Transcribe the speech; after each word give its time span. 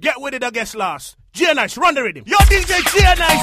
Get 0.00 0.18
with 0.18 0.32
it, 0.32 0.42
I 0.42 0.48
guess 0.48 0.74
last. 0.74 1.16
J 1.34 1.52
Nice, 1.52 1.76
run 1.76 1.94
the 1.94 2.02
rhythm. 2.02 2.24
Yo, 2.26 2.38
DJ 2.48 2.80
J 2.90 3.02
Nice. 3.20 3.42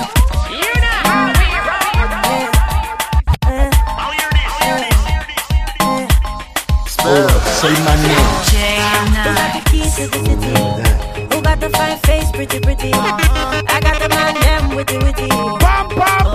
Hold 7.00 7.30
up, 7.30 7.44
say 7.44 7.70
my 7.86 7.96
name. 8.02 8.26
Who 9.22 9.34
got 9.36 9.54
the 9.54 9.62
keys 9.70 9.96
to 9.98 10.08
the 10.08 10.18
city? 10.26 11.36
Who 11.36 11.42
got 11.44 11.60
the 11.60 11.70
fine 11.70 11.98
face, 12.00 12.32
pretty, 12.32 12.60
pretty? 12.60 12.92
I 12.92 13.80
got 13.80 14.02
the 14.02 14.10
man, 14.10 14.34
them, 14.42 14.76
witty, 14.76 14.98
witty. 14.98 15.28
Bam, 15.30 15.90
bam, 15.90 16.26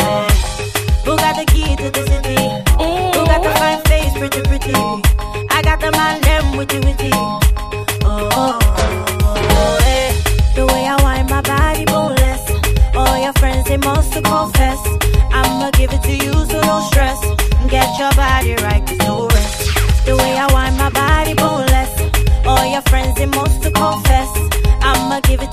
eh. 0.00 0.28
Who 1.04 1.16
got 1.18 1.36
the 1.36 1.44
key 1.44 1.76
to 1.76 1.90
the 1.90 2.06
city? 2.06 2.40
Who 2.72 3.26
got 3.26 3.42
the 3.42 3.50
fine 3.50 3.82
face, 3.82 4.12
pretty, 4.16 4.40
pretty? 4.48 4.72
I 5.50 5.60
got 5.62 5.78
the 5.78 5.90
man, 5.92 6.22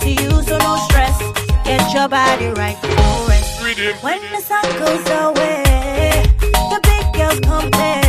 to 0.06 0.12
you, 0.12 0.30
so 0.44 0.58
no 0.60 0.78
stress. 0.88 1.18
Get 1.66 1.94
your 1.94 2.08
body 2.08 2.48
right, 2.62 2.78
no 2.84 3.26
rest. 3.28 3.62
When 4.04 4.22
the 4.34 4.42
sun 4.50 4.66
goes 4.78 5.06
away, 5.10 5.64
the 6.72 6.80
big 6.90 7.06
girls 7.18 7.40
come 7.40 7.70
play. 7.72 8.02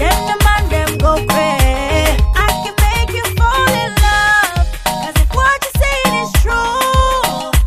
Then 0.00 0.18
the 0.28 0.36
man 0.44 0.62
them 0.68 0.90
go 0.98 1.12
crazy. 1.32 2.20
I 2.36 2.48
can 2.62 2.74
make 2.84 3.10
you 3.16 3.24
fall 3.40 3.70
in 3.82 3.90
love. 4.06 4.68
Cause 5.02 5.16
if 5.22 5.28
what 5.38 5.58
you're 5.64 5.78
saying 5.82 6.14
is 6.24 6.30
true, 6.44 6.76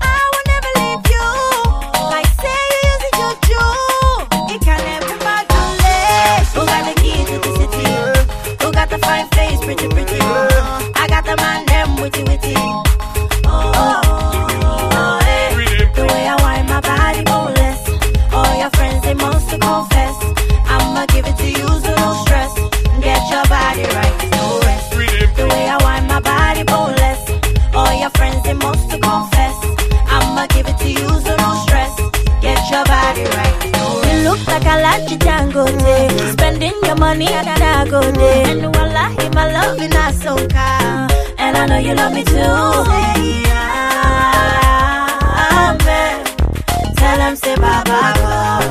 I 0.06 0.20
will 0.32 0.46
never 0.54 0.72
leave 0.80 1.04
you. 1.16 1.30
Like 2.14 2.30
say 2.44 2.62
you 2.74 2.80
use 2.92 3.04
it 3.10 3.16
your 3.22 3.36
Jew. 3.48 4.54
It 4.54 4.62
can 4.62 4.80
never. 4.86 5.08
Who 6.54 6.62
got 6.66 6.84
the 6.90 6.96
key 7.02 7.20
to 7.26 7.36
the 7.46 7.52
city? 7.58 7.90
Who 8.62 8.72
got 8.72 8.88
the 8.90 9.00
fine 9.00 9.28
face, 9.30 9.60
pretty, 9.66 9.88
pretty? 9.90 10.22
I 10.22 11.06
got 11.10 11.26
the 11.26 11.36
man 11.38 11.67
money 37.08 37.28
at 37.28 37.48
an 37.48 37.88
go 37.90 38.02
day. 38.12 38.44
And 38.52 38.76
wallahi, 38.76 39.30
my 39.38 39.46
love 39.58 39.80
in 39.80 39.94
a. 39.96 41.08
And 41.44 41.54
I 41.62 41.64
know 41.70 41.80
you 41.88 41.94
love 41.96 42.14
me 42.18 42.24
too. 42.34 42.58
Amen. 45.56 46.18
Tell 47.00 47.18
them 47.24 47.36
say 47.44 47.56
Baba 47.56 48.00
God, 48.24 48.67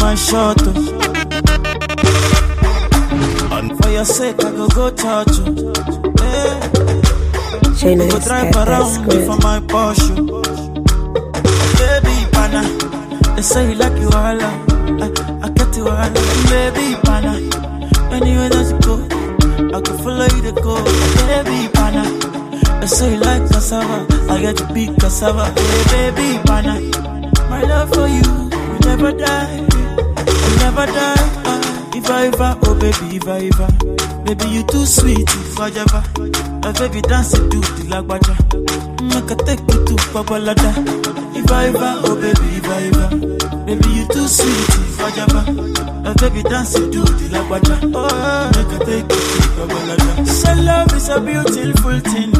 my 0.00 0.14
shot, 0.14 0.56
oh. 0.60 0.70
And 3.52 3.76
for 3.82 3.90
your 3.90 4.04
sake, 4.04 4.42
I 4.44 4.50
go 4.52 4.68
go 4.68 4.90
touch 4.90 5.38
you. 5.38 5.72
Yeah. 6.18 7.74
Shay 7.76 7.96
Go 7.96 8.18
drive 8.20 8.54
around 8.56 9.06
me 9.06 9.24
for 9.26 9.36
my 9.38 9.60
Porsche. 9.60 10.16
Baby, 11.78 12.16
pana. 12.32 12.62
They 13.36 13.42
say 13.42 13.68
you 13.70 13.74
like 13.76 13.98
you 14.00 14.08
all. 14.08 14.40
I, 14.42 15.08
I 15.44 15.48
get 15.50 15.76
you 15.76 15.88
all. 15.88 16.10
Baby, 16.50 16.96
pana. 17.04 17.32
Anywhere 18.12 18.48
that 18.50 18.66
you 18.70 18.78
go, 18.86 18.94
I 19.76 19.80
can 19.80 19.98
follow 19.98 20.24
you 20.36 20.42
to 20.42 20.52
go. 20.60 20.74
Baby, 21.26 21.68
pana. 21.72 22.02
They 22.80 22.86
say 22.86 23.12
you 23.14 23.20
like 23.20 23.48
cassava. 23.50 24.06
I 24.30 24.40
get 24.40 24.56
to 24.58 24.72
big 24.74 24.98
cassava. 24.98 25.46
Hey, 25.58 26.10
baby, 26.12 26.38
pana. 26.44 26.80
My 27.50 27.62
love 27.62 27.90
for 27.94 28.06
you 28.08 28.22
will 28.22 28.80
never 28.84 29.12
die. 29.12 29.66
Never 30.60 30.86
die. 30.86 31.26
Ah, 31.44 31.60
if 31.96 32.10
I 32.10 32.26
ever, 32.26 32.58
oh 32.64 32.74
baby, 32.78 33.16
if 33.16 33.26
I 33.28 33.48
ever. 33.50 33.68
Baby, 34.24 34.46
you 34.54 34.62
too 34.64 34.86
sweet, 34.86 35.28
if 35.28 35.58
I 35.58 35.68
ever. 35.70 36.02
My 36.62 36.72
baby 36.72 37.00
dance 37.02 37.34
it 37.34 37.50
do 37.50 37.60
the 37.60 37.84
lagwaja. 37.92 38.34
Make 39.10 39.30
I 39.32 39.36
take 39.46 39.60
you 39.60 39.78
to 39.86 39.94
Babalada. 40.12 40.70
If 41.36 41.50
I 41.50 41.66
ever, 41.68 41.92
oh 42.04 42.14
baby, 42.20 42.48
if 42.58 42.68
I 42.68 42.82
ever. 42.88 43.08
Baby, 43.66 43.88
you 43.96 44.06
too 44.08 44.28
sweet, 44.28 44.68
if 44.86 45.00
I 45.00 45.10
ever. 45.24 45.44
My 46.04 46.12
baby 46.14 46.42
dance 46.42 46.74
it 46.76 46.90
do 46.92 47.02
the 47.02 47.26
lagwaja. 47.34 47.76
Oh, 47.94 48.50
make 48.54 48.74
I 48.74 48.84
take 48.84 49.10
you 49.10 49.40
to 49.40 49.48
Babalada. 49.58 50.26
So 50.26 50.52
love 50.62 50.92
is 50.94 51.08
a 51.08 51.20
beautiful 51.20 51.98
thing. 52.00 52.32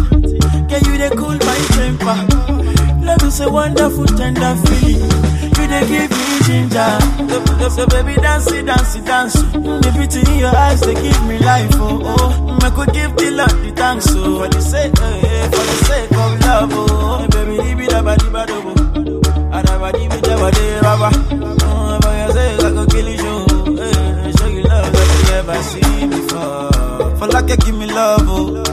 Can 0.69 0.80
you 0.84 1.10
cool 1.16 1.34
my 1.48 1.59
temper? 1.75 2.16
Love 3.04 3.22
is 3.25 3.41
a 3.41 3.50
wonderful, 3.50 4.06
tender 4.06 4.54
feeling. 4.66 5.10
You 5.59 5.66
give 5.69 5.91
me 5.91 6.29
ginger. 6.45 6.99
So, 7.71 7.87
baby, 7.87 8.15
dance 8.21 8.51
it, 8.53 8.67
dance 8.67 8.97
it, 8.97 9.05
dance. 9.05 9.34
The 9.34 9.91
beauty 9.95 10.21
in 10.33 10.39
your 10.41 10.55
eyes, 10.56 10.81
they 10.81 10.95
give 10.95 11.23
me 11.27 11.39
life. 11.39 11.71
Oh, 11.75 12.01
oh. 12.03 12.59
I 12.62 12.71
could 12.71 12.93
give 12.93 13.15
the 13.17 13.31
Lord 13.31 13.51
the 13.51 13.71
thanks. 13.77 14.06
Oh, 14.11 14.41
for 14.41 14.49
the 14.49 14.61
sake, 14.61 14.93
eh, 15.01 15.21
eh, 15.25 15.45
for 15.51 15.65
the 15.71 15.77
sake 15.89 16.12
of 16.12 16.41
love. 16.41 16.71
Oh, 16.73 17.28
baby, 17.31 17.62
leave 17.62 17.81
it 17.81 17.93
about 17.93 18.19
the 18.19 18.31
bad. 18.31 18.51
Oh, 18.51 18.75
Adabadi, 19.56 20.03
me, 20.11 20.19
jabadi, 20.27 20.81
baba. 20.83 21.11
Oh, 21.62 21.99
for 22.03 22.15
your 22.21 22.31
sake, 22.34 22.61
I 22.65 22.71
could 22.75 22.91
kill 22.91 23.09
you. 23.09 23.34
Eh, 23.81 24.33
show 24.39 24.47
you 24.49 24.62
love 24.62 24.93
that 24.93 25.09
you 25.15 25.22
never 25.31 25.62
seen 25.62 26.11
before. 26.11 27.17
For 27.19 27.27
like, 27.28 27.47
give 27.61 27.77
me 27.77 27.87
love. 27.87 28.22
Oh. 28.27 28.65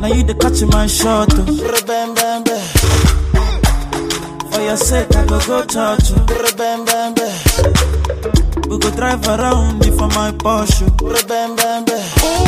Now 0.00 0.06
you 0.08 0.22
the 0.22 0.34
catch 0.34 0.62
my 0.72 0.86
shot, 0.86 1.28
oh. 1.36 1.44
Bam, 4.70 4.76
bam. 4.76 4.76
For 4.76 4.76
your 4.76 4.76
sake, 4.76 5.16
I 5.16 5.26
go 5.26 5.38
go 5.46 5.64
touch 5.64 6.10
you. 6.10 6.16
We 8.68 8.78
go 8.78 8.90
drive 8.94 9.26
around 9.26 9.84
for 9.84 10.08
my 10.08 10.30
Porsche. 10.32 10.86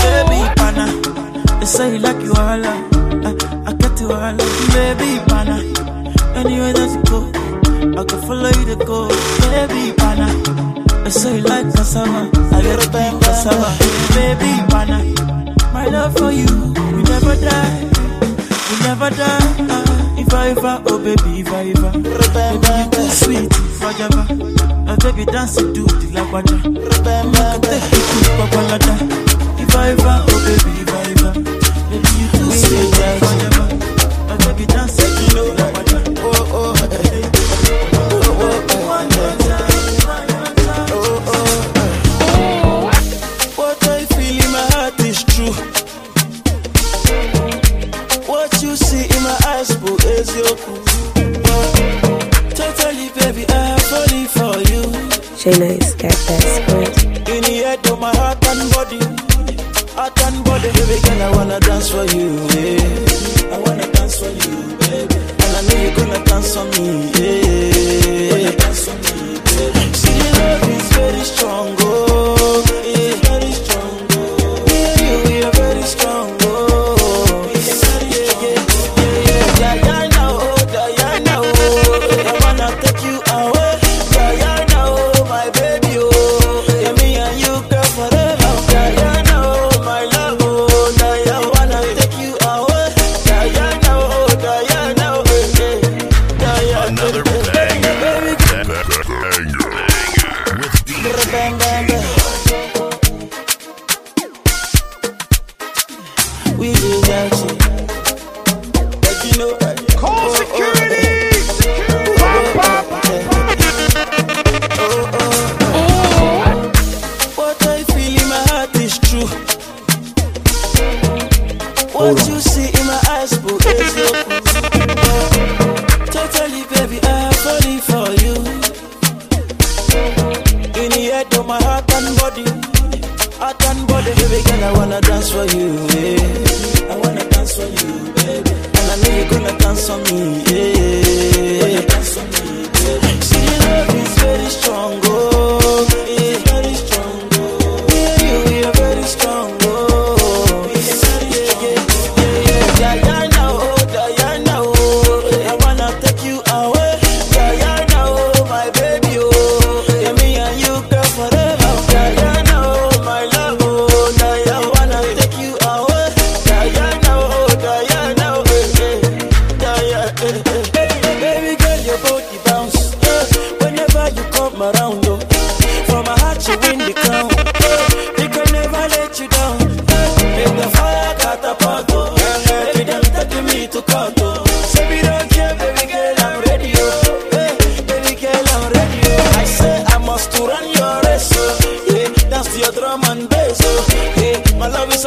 Baby, 0.03 0.41
pana. 0.57 0.87
They 1.59 1.67
say 1.67 1.93
you 1.93 1.99
like 1.99 2.23
you 2.23 2.33
all. 2.33 2.65
I, 2.65 3.33
I 3.67 3.73
get 3.75 4.01
you 4.01 4.13
all. 4.13 4.37
Baby, 4.37 5.19
pana. 5.27 5.57
Anywhere 6.37 6.73
that 6.73 6.91
you 6.95 7.03
go, 7.11 7.21
I 8.01 8.05
can 8.05 8.21
follow 8.23 8.51
you 8.51 8.67
to 8.67 8.85
go. 8.85 9.09
Baby, 9.51 9.93
pana. 9.97 10.27
They 11.05 11.11
say 11.11 11.37
you 11.39 11.43
like 11.43 11.75
cassava. 11.75 12.31
I 12.55 12.63
get 12.63 12.87
a 12.87 12.91
bang 12.91 13.19
cassava. 13.21 13.71
Baby, 14.15 14.53
pana. 14.71 14.99
My 15.73 15.87
love 15.87 16.17
for 16.17 16.31
you 16.31 16.47
will 16.47 17.03
never 17.03 17.35
die. 17.35 17.91
Will 18.71 18.81
never 18.85 19.11
die. 19.11 19.92
If 20.35 20.65
oh 20.65 20.99
baby, 20.99 21.45
I. 21.47 21.73
Baby, 21.73 21.85
you 21.93 22.91
too 22.91 23.09
sweet, 23.11 23.53
I 23.83 23.93
ever. 24.01 24.25
Baby 24.97 25.25
dance 25.27 25.59
it 25.59 25.75
do 25.75 25.85
the 25.85 26.09
lagwaja. 26.15 26.57
I 26.57 27.61
take 27.61 27.93
you 27.93 28.01
to 28.01 28.31
Babalada. 28.41 28.95
If 29.61 29.75
oh 29.77 30.37
baby, 30.47 30.75
I. 30.91 31.13
Baby, 31.91 32.11
you 32.19 32.29
too 32.33 32.51
sweet, 32.51 32.97
I 32.97 33.05
ever. 33.47 33.67
Baby 34.39 34.65
dance 34.67 34.99
it 34.99 35.13
do 35.19 35.37
the 35.37 35.53
lagwaja. 35.61 35.99
Oh, 36.25 36.33
oh, 36.55 36.73
is 45.05 45.23
true. 45.25 45.53
What 48.27 48.63
you 48.63 48.77
see 48.77 49.05
in 49.15 49.23
my 49.23 49.37
eyes, 49.47 49.71
your 50.31 50.55
Totally, 52.55 53.09
baby, 53.19 53.45
I'm 53.49 53.79
falling 53.91 54.29
for 54.37 54.55
you. 54.71 54.83
J 55.41 55.51
Nice 55.59 55.95
got 55.99 56.15
that 56.29 56.43
script. 56.55 57.29
In 57.29 57.43
the 57.43 57.55
head 57.67 57.87
of 57.91 57.99
my 57.99 58.15
heart 58.15 58.47
and 58.47 58.63
body, 58.73 59.01
heart 59.99 60.23
and 60.23 60.45
body, 60.45 60.71
baby 60.79 60.97
girl, 61.03 61.23
I 61.23 61.31
wanna 61.35 61.59
dance 61.61 61.91
for 61.91 62.05
you, 62.15 62.22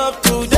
up 0.06 0.22
to 0.22 0.55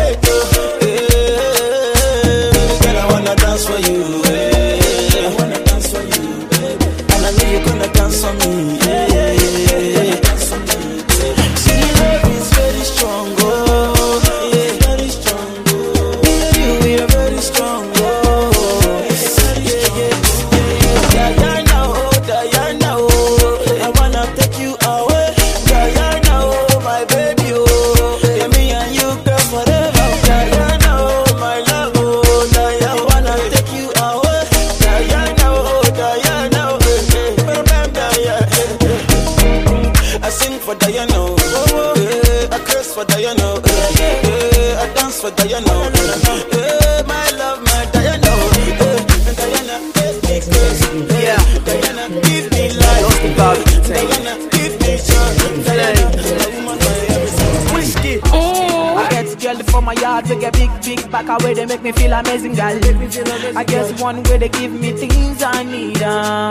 away, 61.87 61.95
they 61.99 62.01
make 62.01 62.01
me 62.01 62.01
feel 62.01 62.13
amazing, 62.13 62.55
girl. 62.55 63.57
I 63.57 63.63
guess 63.63 64.01
one 64.01 64.23
way 64.23 64.37
they 64.37 64.49
give 64.49 64.71
me 64.71 64.91
things 64.91 65.43
I 65.43 65.63
need. 65.63 66.01
Uh, 66.01 66.49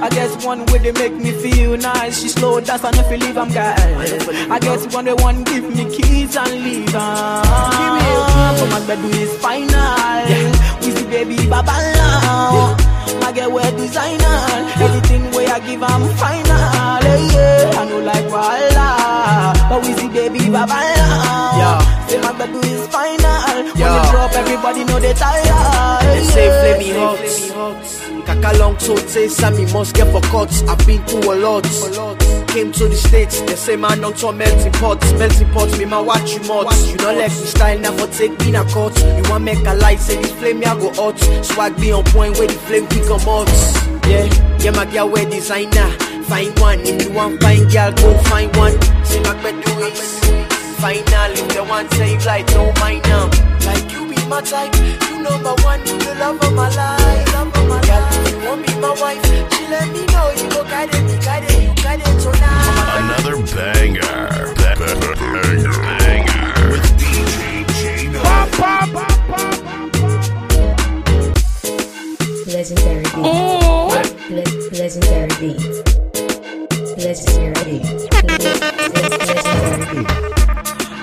I 0.00 0.08
guess 0.10 0.44
one 0.44 0.64
way 0.66 0.78
they 0.78 0.92
make 0.92 1.14
me 1.14 1.32
feel 1.32 1.76
nice. 1.76 2.20
She 2.22 2.28
slow 2.28 2.58
and 2.58 2.68
if 2.68 3.10
you 3.10 3.16
leave, 3.16 3.38
I'm 3.38 3.48
girl. 3.50 3.74
I 4.52 4.58
guess 4.60 4.86
one 4.94 5.06
way 5.06 5.14
one 5.14 5.44
give 5.44 5.64
me 5.64 5.84
keys 5.94 6.36
and 6.36 6.52
leave. 6.52 6.94
Uh, 6.94 7.42
but 8.58 8.70
my 8.70 8.86
bed 8.86 9.04
is 9.14 9.38
final. 9.38 10.26
We 10.80 10.90
see 10.90 11.06
baby 11.06 11.48
baba 11.48 11.72
now. 11.94 12.76
My 13.20 13.32
girl 13.32 13.52
wear 13.52 13.70
designer. 13.72 14.38
Everything 14.80 15.30
way 15.32 15.46
I 15.46 15.60
give, 15.60 15.82
I'm 15.82 16.08
final. 16.16 16.47
But 19.78 19.86
we 19.86 19.94
see 19.94 20.08
baby 20.08 20.50
baba 20.50 20.74
now. 20.74 21.22
Uh-uh. 21.22 21.58
Yeah. 21.60 22.06
Say 22.08 22.18
my 22.20 22.32
bed 22.36 22.50
is 22.66 22.88
final. 22.88 23.38
When 23.54 23.66
you 23.78 24.10
drop, 24.10 24.32
everybody 24.34 24.82
know 24.82 24.98
they 24.98 25.14
tired. 25.14 26.02
They 26.02 26.24
say 26.24 26.46
Yeah. 26.50 26.78
me 26.78 26.88
hot. 26.98 28.07
Kaka 28.28 28.58
long 28.58 28.78
so 28.78 28.94
say 29.08 29.26
Sammy 29.26 29.64
must 29.72 29.94
get 29.94 30.06
for 30.12 30.20
cuts. 30.28 30.62
I've 30.64 30.76
been 30.86 31.02
through 31.06 31.32
a 31.32 31.36
lot. 31.40 31.64
Came 32.48 32.70
to 32.72 32.86
the 32.86 32.94
states, 32.94 33.40
they 33.40 33.56
say 33.56 33.74
man 33.74 34.02
don't 34.02 34.14
turn 34.18 34.36
melting 34.36 34.72
pots. 34.72 35.10
Melting 35.14 35.50
pots, 35.50 35.78
me 35.78 35.86
man 35.86 36.04
watch 36.04 36.34
you 36.34 36.40
much. 36.40 36.76
You 36.88 36.98
don't 36.98 37.16
like 37.16 37.30
me 37.30 37.46
style, 37.48 37.78
never 37.78 38.06
take 38.08 38.38
me 38.40 38.50
in 38.50 38.56
a 38.56 38.64
cut. 38.64 38.92
You 39.00 39.24
want 39.30 39.44
make 39.44 39.64
a 39.66 39.72
light, 39.76 39.98
say 39.98 40.20
this 40.20 40.30
flame 40.32 40.58
me 40.58 40.66
I 40.66 40.78
go 40.78 40.92
hot. 40.92 41.18
Swag 41.42 41.74
be 41.80 41.90
on 41.90 42.04
point 42.04 42.36
where 42.36 42.48
the 42.48 42.52
flame 42.68 42.86
pick 42.88 43.08
come 43.08 43.24
out. 43.24 43.48
Yeah, 44.04 44.28
yeah 44.60 44.72
my 44.72 44.84
girl 44.84 45.08
wear 45.08 45.24
designer. 45.24 45.88
Find 46.28 46.52
one, 46.60 46.80
if 46.80 47.04
you 47.04 47.12
want 47.12 47.40
find 47.40 47.64
girl, 47.72 47.92
go 47.92 48.12
find 48.24 48.54
one. 48.56 48.76
Say 49.06 49.22
my 49.22 49.32
bed 49.40 49.56
do 49.64 49.72
it. 49.88 49.96
Final, 50.84 51.32
if 51.32 51.48
they 51.54 51.60
want 51.62 51.90
save 51.94 52.26
light, 52.26 52.46
don't 52.48 52.78
mind 52.78 53.04
now. 53.04 53.24
Like 53.64 53.90
you 53.90 54.06
be 54.06 54.20
my 54.28 54.42
type, 54.42 54.74
you 55.08 55.22
number 55.22 55.54
one, 55.64 55.80
you 55.86 55.96
the 55.96 56.14
love 56.20 56.42
of 56.42 56.52
my 56.52 56.68
life. 56.76 57.57
Want 58.48 58.66
be 58.66 58.72
my 58.80 58.90
wife, 59.00 59.22
she 59.52 59.66
let 59.68 59.86
me 59.92 60.06
know 60.06 60.30
you 60.30 60.48
go 60.50 60.64
guide 60.64 60.88
it, 60.92 61.02
me 61.04 61.16
guide 61.24 61.44
it, 61.44 61.62
you 61.62 61.74
guide 61.82 62.00
it 62.00 62.20
tonight. 62.20 62.98
Another 62.98 63.36
banger. 63.54 64.28
Ba- 64.56 64.76
ba- 64.78 64.96
Banger. 65.34 65.76
Banger. 66.00 66.70
With 66.72 66.88
DJ 67.00 67.40
J 67.78 67.82
Pop, 68.22 68.48
pop, 68.52 68.88
pop, 68.92 69.12
Legendary 72.46 73.04
beat. 73.14 73.26
Le- 74.36 74.52
legendary 74.80 75.34
beat. 75.40 75.62
Legendary 77.04 77.62
beat. 77.68 77.98
Legendary 78.24 78.72
beat. 79.84 80.18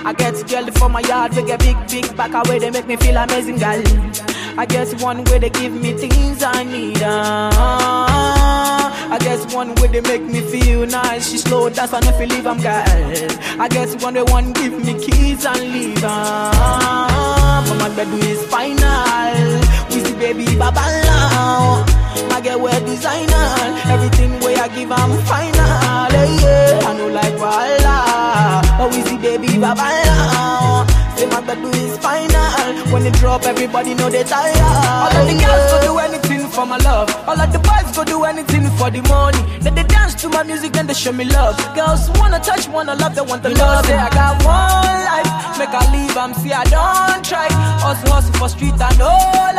I 0.08 0.12
get 0.16 0.36
girl 0.48 0.66
from 0.72 0.92
my 0.92 1.00
yard, 1.00 1.34
we 1.34 1.42
get 1.44 1.58
big, 1.60 1.76
big 1.88 2.16
back 2.16 2.34
away, 2.34 2.58
they 2.58 2.70
make 2.70 2.86
me 2.86 2.96
feel 2.96 3.16
amazing, 3.16 3.58
girl. 3.58 4.25
I 4.58 4.64
guess 4.64 4.94
one 5.02 5.22
way 5.24 5.38
they 5.38 5.50
give 5.50 5.72
me 5.72 5.92
things 5.92 6.42
I 6.42 6.64
need. 6.64 7.02
Uh, 7.02 7.50
I 7.52 9.18
guess 9.20 9.52
one 9.54 9.74
way 9.74 9.88
they 9.88 10.00
make 10.00 10.22
me 10.22 10.40
feel 10.40 10.86
nice. 10.86 11.30
She 11.30 11.36
slow 11.36 11.66
and 11.66 11.76
if 11.78 12.18
you 12.20 12.26
leave, 12.26 12.46
I'm 12.46 12.58
girl. 12.58 13.60
I 13.60 13.68
guess 13.68 14.02
one 14.02 14.14
day 14.14 14.22
one 14.22 14.52
give 14.54 14.72
me 14.72 14.94
keys 14.98 15.44
and 15.44 15.60
leave. 15.60 16.00
But 16.00 17.76
my 17.78 17.90
bed 17.94 18.08
is 18.24 18.42
final. 18.46 19.60
We 19.90 20.00
see 20.02 20.14
baby 20.14 20.56
baba 20.56 20.80
now. 21.04 21.84
My 22.30 22.40
girl 22.40 22.60
wear 22.60 22.80
designer. 22.80 23.46
Everything 23.92 24.40
way 24.40 24.56
I 24.56 24.68
give, 24.68 24.90
I'm 24.90 25.18
final. 25.24 26.12
Yeah, 26.40 26.80
I 26.82 26.96
know 26.96 27.08
like 27.08 27.38
Walla. 27.38 28.62
But 28.78 28.90
we 28.90 29.02
see 29.02 29.18
baby 29.18 29.58
baba 29.58 29.84
now. 30.06 30.95
Say 31.16 31.26
my 31.26 31.40
bed 31.40 31.58
is 31.74 31.96
final. 31.98 32.92
When 32.92 33.02
they 33.02 33.10
drop, 33.12 33.44
everybody 33.46 33.94
know 33.94 34.10
they 34.10 34.22
tired. 34.22 34.56
All 34.60 35.16
of 35.16 35.26
the 35.26 35.34
girls 35.40 35.72
go 35.72 35.80
do 35.88 35.98
anything 35.98 36.25
for 36.56 36.64
my 36.64 36.78
love. 36.78 37.08
All 37.28 37.38
of 37.38 37.52
the 37.52 37.60
boys 37.60 37.88
go 37.94 38.02
do 38.02 38.24
anything 38.24 38.64
for 38.78 38.88
the 38.90 39.02
money. 39.12 39.42
Then 39.60 39.74
they 39.74 39.82
dance 39.84 40.14
to 40.22 40.28
my 40.30 40.42
music 40.42 40.74
and 40.76 40.88
they 40.88 40.94
show 40.94 41.12
me 41.12 41.24
love. 41.24 41.54
Girls 41.76 42.08
wanna 42.18 42.40
touch, 42.40 42.66
wanna 42.68 42.94
love, 42.94 43.14
they 43.14 43.20
want 43.20 43.42
the 43.42 43.50
love. 43.50 43.84
Say 43.84 43.94
I 43.94 44.08
got 44.08 44.34
one 44.40 45.00
life, 45.10 45.30
make 45.58 45.74
I 45.80 45.84
leave, 45.92 46.16
I'm 46.16 46.32
see 46.40 46.52
I 46.52 46.64
don't 46.64 47.22
try. 47.22 47.48
Hustle, 47.84 48.10
hustle 48.10 48.32
for 48.40 48.48
street 48.48 48.80
and 48.80 48.98
no 48.98 49.12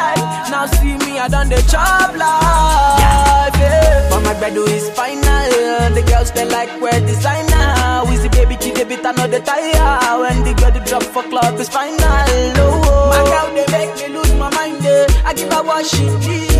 life. 0.04 0.24
Now 0.50 0.66
see 0.66 0.98
me, 1.06 1.20
I 1.20 1.28
done 1.28 1.50
the 1.50 1.62
job 1.74 2.16
life. 2.18 3.54
Yeah. 3.62 4.10
But 4.10 4.22
my 4.26 4.34
bread 4.40 4.58
is 4.58 4.90
final. 4.98 5.94
The 5.94 6.04
girls 6.10 6.32
they 6.32 6.50
like 6.50 6.74
wear 6.82 7.00
designer. 7.12 8.10
We 8.10 8.18
see 8.18 8.30
baby 8.30 8.56
kid, 8.58 8.76
they 8.78 8.86
bit 8.86 9.06
another 9.06 9.40
tire. 9.40 10.20
When 10.22 10.44
the 10.44 10.54
girl 10.60 10.72
they 10.72 10.84
drop 10.90 11.04
for 11.04 11.24
club 11.30 11.60
is 11.60 11.70
final. 11.70 11.94
Oh, 12.02 13.14
my 13.14 13.22
girl 13.30 13.48
they 13.54 13.68
make 13.76 13.94
me 14.02 14.08
lose 14.18 14.34
my 14.34 14.50
mind. 14.58 14.84
Eh. 14.84 15.06
I 15.26 15.34
give 15.36 15.54
her 15.54 15.62
what 15.62 15.86
she 15.86 16.04
needs. 16.26 16.57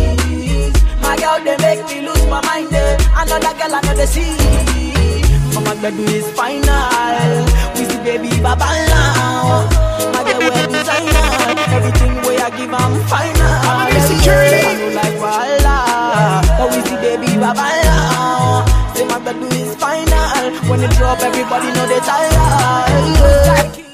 My 1.08 1.16
girl 1.16 1.40
they 1.42 1.56
make 1.64 1.80
me 1.88 2.06
lose 2.06 2.26
my 2.26 2.44
mind. 2.44 2.68
Eh. 2.70 2.98
Another 3.16 3.52
girl 3.56 3.72
another 3.80 4.06
see. 4.06 4.36
My 5.56 5.74
girl 5.80 5.98
is 6.12 6.28
final. 6.36 7.48
We 7.76 7.82
see 7.88 8.00
baby 8.04 8.28
baba 8.44 8.68
now. 8.92 9.64
My 10.12 10.20
girl 10.20 10.52
wear 10.52 10.66
designer. 10.68 11.28
Everything 11.76 12.12
way 12.28 12.36
I 12.36 12.50
give 12.58 12.74
I'm 12.74 12.94
final. 13.08 13.54
I'm 13.72 13.88
the 13.94 14.00
security. 14.04 14.60
I 14.60 14.74
know 14.76 14.90
like 15.00 15.16
Walla. 15.24 15.78
But 16.58 16.68
we 16.76 16.80
see 16.84 17.00
baby 17.00 17.40
baba 17.40 17.68
now. 17.88 18.92
Say 18.94 19.06
my 19.08 19.18
girl 19.24 19.40
do 19.40 19.48
is 19.56 19.74
final. 19.76 20.68
When 20.68 20.80
they 20.80 20.88
drop, 20.88 21.20
everybody 21.20 21.68
know 21.72 21.86
they 21.88 22.00
tired. 22.00 23.87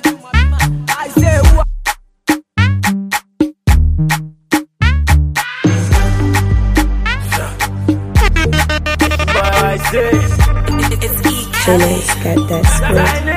J 9.94 10.10
Nice 10.10 10.36
got 12.16 12.48
that 12.48 12.66
script. 12.66 13.33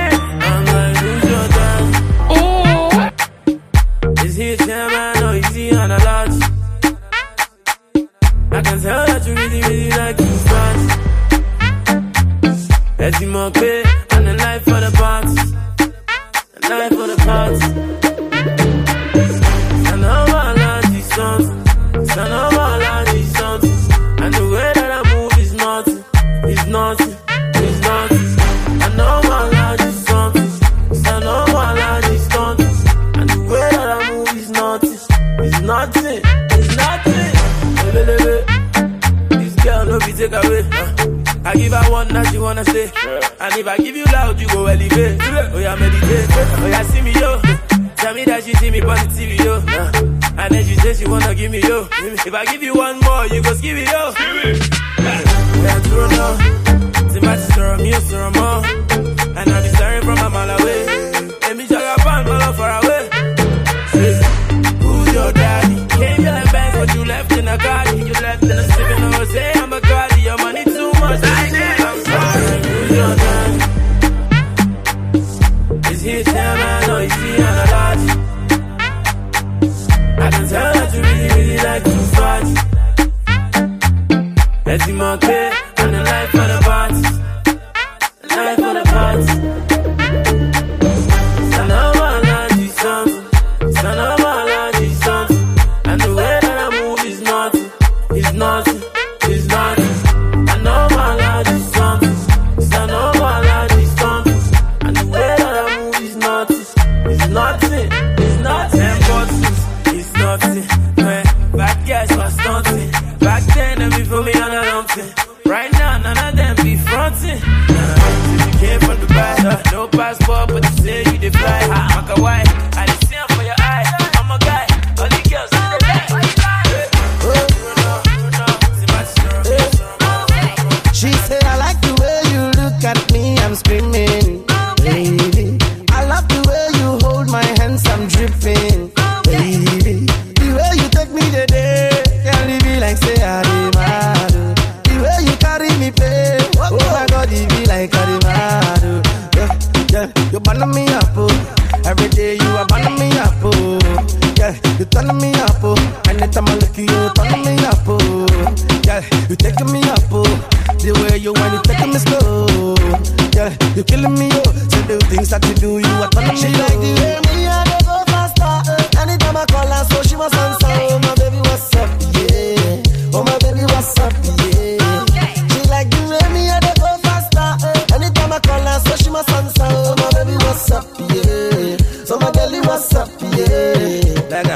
Yeah, 163.47 163.75
you 163.79 163.83
killing 163.85 164.15
me, 164.19 164.27
oh. 164.27 164.43
So 164.67 164.79
the 164.91 164.99
things 165.07 165.29
that 165.31 165.39
you 165.47 165.55
do, 165.55 165.79
you 165.79 165.93
are 166.03 166.11
turning 166.11 166.35
me, 166.35 166.51
oh. 166.51 166.67
like 166.67 166.79
the 166.83 166.91
way 166.99 167.15
me 167.31 167.47
and 167.47 167.63
they 167.71 167.79
go 167.87 167.95
faster. 168.11 168.59
Anytime 168.99 169.39
I 169.39 169.45
call 169.47 169.71
her, 169.71 169.83
so 169.87 170.03
she 170.03 170.19
was 170.19 170.35
answer. 170.35 170.67
Oh 170.67 170.99
my 170.99 171.15
baby, 171.15 171.39
what's 171.47 171.71
up? 171.79 171.87
Yeah. 172.11 173.15
Oh 173.15 173.23
my 173.23 173.39
baby, 173.39 173.63
what's 173.71 173.95
up? 174.03 174.11
Yeah. 174.51 175.31
She 175.47 175.63
like 175.71 175.87
the 175.87 176.01
way 176.11 176.27
me 176.35 176.51
they 176.59 176.75
go 176.75 176.91
faster. 177.07 177.47
Anytime 177.95 178.35
I 178.35 178.39
call 178.43 178.67
her, 178.67 178.79
so 178.83 178.99
she 178.99 179.07
must 179.15 179.31
answer. 179.31 179.63
Oh 179.63 179.95
my 179.95 180.11
baby, 180.11 180.35
what's 180.43 180.67
up? 180.67 180.83
Yeah. 181.07 181.79
So 182.03 182.19
my 182.19 182.27
girlie, 182.35 182.59
what's 182.67 182.91
up? 182.99 183.07
Yeah. 183.31 184.27
Like 184.27 184.51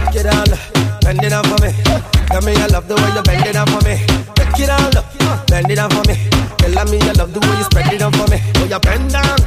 Take 0.00 0.24
it 0.24 0.32
all, 0.32 0.48
bend 1.04 1.20
it 1.20 1.28
down 1.28 1.44
for 1.44 1.60
me. 1.60 1.76
Tell 2.32 2.40
me 2.40 2.56
I 2.56 2.72
love 2.72 2.88
the 2.88 2.96
way 2.96 3.10
you 3.12 3.20
bend 3.20 3.44
it 3.44 3.52
down 3.52 3.68
for 3.68 3.84
me. 3.84 4.00
Take 4.32 4.64
it 4.64 4.72
all, 4.72 5.44
bend 5.44 5.68
it 5.68 5.76
down 5.76 5.92
for 5.92 6.00
me. 6.08 6.16
Tell 6.74 6.90
me 6.90 6.98
I 7.00 7.12
love 7.12 7.32
the 7.32 7.38
way 7.38 7.56
you 7.56 7.64
spread 7.64 7.92
it 7.92 7.98
down 8.00 8.12
for 8.12 8.26
me. 8.26 8.42
Oh, 8.56 8.66
you 8.66 8.80
bend 8.80 9.12
down, 9.12 9.38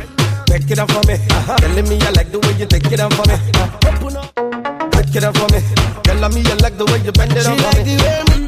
take 0.47 0.71
it 0.71 0.75
down 0.75 0.87
for 0.87 1.03
me. 1.03 1.19
Telling 1.59 1.89
me 1.89 1.99
I 1.99 2.09
like 2.11 2.31
the 2.31 2.39
way 2.39 2.53
you 2.55 2.65
take 2.65 2.87
it 2.87 2.97
down 2.97 3.11
for 3.11 3.27
me. 3.27 3.35
Open 3.83 4.15
up, 4.15 4.31
take 4.95 5.13
it 5.13 5.19
down 5.19 5.33
for 5.33 5.47
me. 5.51 5.59
Tell 6.03 6.29
me 6.29 6.39
you 6.39 6.55
like 6.63 6.77
the 6.77 6.85
way 6.85 7.03
you 7.03 7.11
bend 7.11 7.33
it 7.35 7.43
down 7.43 7.57
for 7.59 7.83
me. 7.83 7.99
Anytime 7.99 8.46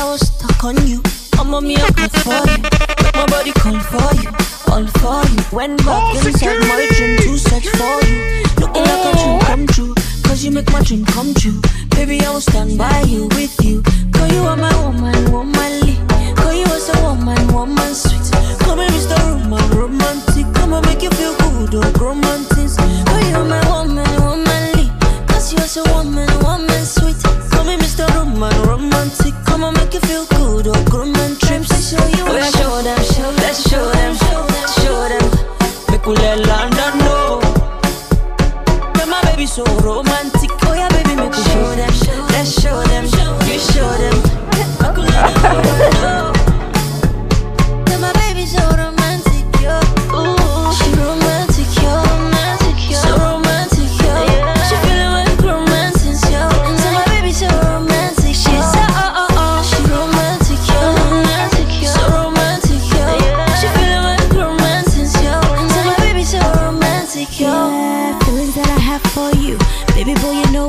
I 0.00 0.04
was 0.04 0.20
stuck 0.26 0.64
on 0.64 0.86
you. 0.86 1.02
I'm 1.38 1.52
a 1.52 1.60
mere 1.60 1.76
cut 1.92 2.10
for 2.24 2.40
you, 2.48 2.56
make 3.04 3.14
my 3.14 3.26
body 3.26 3.52
call 3.52 3.78
for 3.92 4.08
you, 4.16 4.30
all 4.72 4.86
for 4.96 5.20
you. 5.28 5.42
When 5.52 5.76
back 5.76 6.16
inside 6.24 6.58
my 6.60 6.88
dream 6.96 7.18
to 7.18 7.36
search 7.36 7.68
for 7.76 8.00
you, 8.08 8.42
looking 8.60 8.82
like 8.82 9.04
a 9.04 9.18
dream 9.20 9.40
come 9.40 9.66
true. 9.66 9.94
Cause 10.24 10.42
you 10.42 10.52
make 10.52 10.72
my 10.72 10.80
dream 10.82 11.04
come 11.04 11.34
true. 11.34 11.60
Baby, 11.90 12.24
I 12.24 12.30
will 12.30 12.40
stand 12.40 12.78
by 12.78 13.02
you, 13.02 13.28
with 13.36 13.54
you. 13.62 13.82
Cause 14.14 14.32
you 14.32 14.40
are 14.40 14.56
my 14.56 14.72
woman, 14.82 15.32
womanly. 15.32 15.96
Cause 16.34 16.56
you 16.56 16.64
are 16.64 16.80
so 16.80 16.96
woman, 17.02 17.52
woman 17.52 17.94
sweet. 17.94 18.24
Come 18.64 18.78
here, 18.78 18.88
Mr. 18.88 19.20
Roman, 19.28 19.68
romantic. 19.76 20.46
Come 20.54 20.72
and 20.72 20.86
make 20.86 21.02
you 21.02 21.10
feel 21.10 21.36
good, 21.36 21.74
oh, 21.74 21.92
romantic. 22.00 22.56
Cause 22.56 23.28
you 23.28 23.36
are 23.36 23.44
my 23.44 23.60
woman, 23.68 24.08
womanly. 24.24 24.88
Cause 25.28 25.52
you 25.52 25.58
are 25.58 25.68
so 25.68 25.84
woman, 25.92 26.28
woman 26.40 26.86
sweet. 26.86 27.19
Come 28.12 28.32
here, 28.32 28.50
Mr. 28.50 28.66
Roman, 28.66 28.68
romantic. 28.68 29.34
Come 29.46 29.64
and 29.64 29.76
make 29.76 29.94
you 29.94 30.00
feel 30.00 30.26
good, 30.26 30.66
oh, 30.68 30.84
you, 32.16 32.24
oh, 32.26 32.36
yeah, 32.36 32.44
show 32.50 32.58
them, 32.58 32.59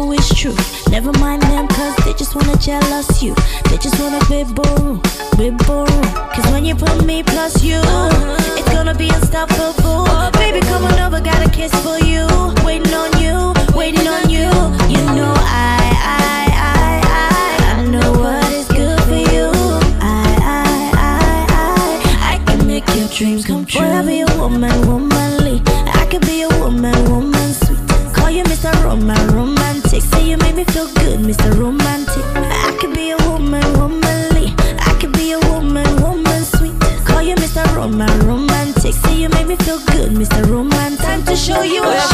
know 0.02 0.12
it's 0.12 0.34
true. 0.34 0.56
Never 0.90 1.12
mind 1.20 1.42
them, 1.44 1.68
cause 1.68 1.96
they 2.06 2.14
just 2.14 2.36
wanna 2.36 2.58
jealous 2.58 3.22
you. 3.22 3.34
They 3.70 3.78
just 3.78 4.00
wanna 4.00 4.20
be 4.30 4.44
boo, 4.44 5.02
be 5.38 5.50
boo. 5.52 5.86
Cause 6.34 6.46
when 6.52 6.66
you 6.66 6.76
put 6.76 7.06
me 7.06 7.24
plus 7.24 7.64
you, 7.64 7.80
it's 8.58 8.70
gonna 8.70 8.96
be 8.96 9.10
unstoppable. 9.10 10.06
Baby, 10.34 10.62
come 10.62 10.86
on 10.86 11.00
over, 11.00 11.22
got 11.22 11.46
a 11.46 11.50
kiss 11.50 11.74
for 11.84 11.98
you. 12.00 12.26
Waiting 12.66 12.94
on 12.94 13.12
you, 13.22 13.54
waiting 13.76 14.08
on 14.08 14.30
you. 14.30 14.50
You 14.94 15.04
know 15.18 15.34
I, 15.38 15.80
I, 16.18 16.44
I, 16.72 16.92
I, 17.22 17.80
I 17.80 17.86
know 17.86 18.12
what 18.14 18.52
is 18.54 18.68
good 18.68 19.00
for 19.10 19.22
you. 19.34 19.50
I, 20.02 20.26
I, 20.42 20.64
I, 21.10 21.46
I, 22.20 22.36
I 22.36 22.46
can 22.46 22.68
make 22.68 22.88
your 22.96 23.08
dreams 23.10 23.46
come 23.46 23.66
true. 23.66 23.82
I'll 23.82 24.06
be 24.06 24.22
a 24.22 24.26
woman, 24.38 24.88
womanly. 24.88 25.62
I 25.94 26.08
could 26.10 26.26
be 26.26 26.42
a 26.44 26.51
me 30.66 30.74
feel 30.74 30.88
good, 30.94 31.20
Mr. 31.20 31.58
Romantic. 31.58 32.24
I 32.36 32.78
could 32.80 32.94
be 32.94 33.12
a 33.12 33.18
woman, 33.30 33.64
womanly. 33.80 34.54
I 34.80 34.96
could 35.00 35.14
be 35.14 35.32
a 35.32 35.40
woman, 35.52 35.88
woman 36.02 36.44
sweet. 36.44 36.78
Call 37.06 37.22
you 37.24 37.36
Mr. 37.36 37.64
Roman, 37.76 38.28
romantic. 38.28 38.94
Say 38.94 39.16
you 39.22 39.30
make 39.30 39.48
me 39.48 39.56
feel 39.56 39.80
good, 39.88 40.12
Mr. 40.12 40.48
Roman. 40.48 40.98
Time 40.98 41.24
to 41.26 41.36
show 41.36 41.62
you. 41.62 41.82
Oh, 41.84 42.11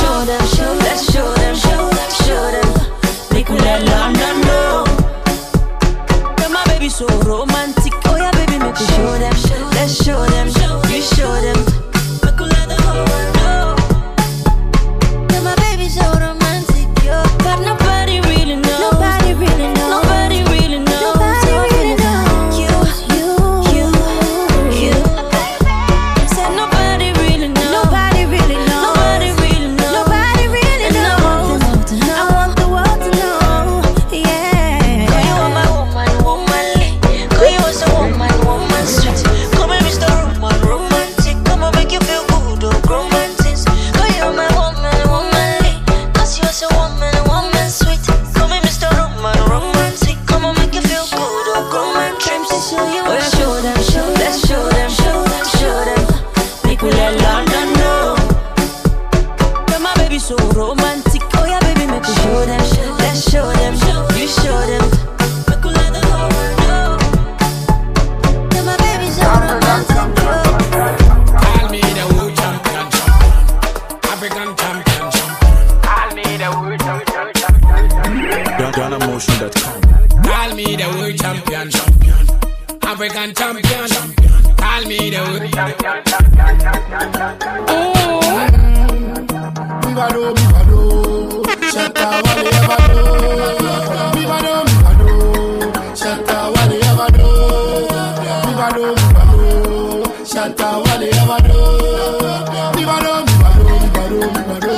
shatta 100.25 100.77
wale 100.83 101.09
evado. 101.09 101.57
Vivado, 102.75 103.25
vivado, 103.25 103.63
vivado, 103.83 104.19
vivado, 104.35 104.73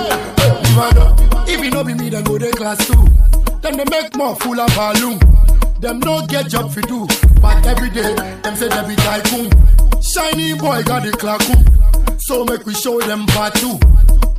vivado. 0.63 1.47
If 1.47 1.63
you 1.63 1.71
know 1.71 1.83
be 1.83 1.93
me, 1.93 2.09
then 2.09 2.23
go 2.23 2.37
class 2.51 2.85
two. 2.85 3.05
Then 3.61 3.77
they 3.77 3.85
make 3.85 4.15
more 4.15 4.35
full 4.35 4.59
of 4.59 4.69
balloon. 4.75 5.19
Them 5.79 5.99
no 5.99 6.25
get 6.27 6.49
job 6.49 6.71
fi 6.71 6.81
do, 6.81 7.07
but 7.41 7.65
every 7.65 7.89
day 7.89 8.13
them 8.43 8.55
say 8.55 8.67
they 8.67 8.87
be 8.87 8.95
tycoon. 8.95 9.49
Shiny 10.01 10.53
boy 10.53 10.83
got 10.83 11.03
the 11.03 11.11
clock 11.11 11.41
so 12.29 12.45
make 12.45 12.63
we 12.63 12.75
show 12.75 12.99
them 13.01 13.25
part 13.27 13.55
two. 13.55 13.79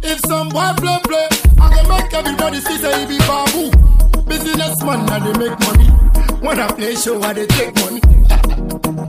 If 0.02 0.20
some 0.28 0.48
boy 0.50 0.70
play 0.76 0.98
play, 1.02 1.26
I 1.60 1.74
can 1.74 1.88
make 1.88 2.14
everybody 2.14 2.60
see 2.60 2.76
say 2.78 3.00
he 3.00 3.06
be 3.06 3.18
babu. 3.26 3.70
Businessman 4.28 5.10
and 5.10 5.26
they 5.26 5.48
make 5.48 5.58
money. 5.58 5.86
When 6.40 6.60
I 6.60 6.68
play 6.68 6.94
show, 6.94 7.20
I 7.20 7.32
they 7.32 7.46
take 7.46 7.74
money. 7.82 8.00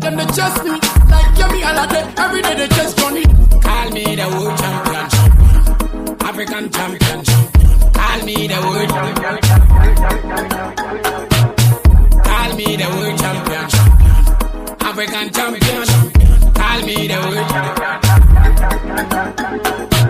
Them 0.02 0.16
they 0.16 0.26
chase 0.36 0.64
me 0.64 0.72
like 1.12 1.32
Yemi 1.40 1.62
Alade. 1.70 2.00
Every 2.18 2.42
day 2.42 2.56
they 2.56 2.68
chase 2.76 2.94
Johnny. 2.96 3.24
Call 3.62 3.90
me 3.92 4.04
the 4.16 4.28
world 4.30 4.58
champion, 4.60 5.10
champion. 5.10 6.18
African 6.22 6.70
champion, 6.72 7.24
champion. 7.24 7.92
Call 7.94 8.20
me 8.26 8.48
the 8.48 8.58
world 8.66 8.90
champion. 8.90 9.38
Call 12.24 12.50
me 12.56 12.76
the 12.78 12.88
world 12.96 13.18
champion, 13.20 13.70
champion. 13.70 14.16
African 14.82 15.28
champion, 15.34 15.86
champion. 15.86 16.54
Call 16.54 16.80
me 16.86 16.96
the 17.08 17.18
world 17.22 17.48
champion. 17.52 17.92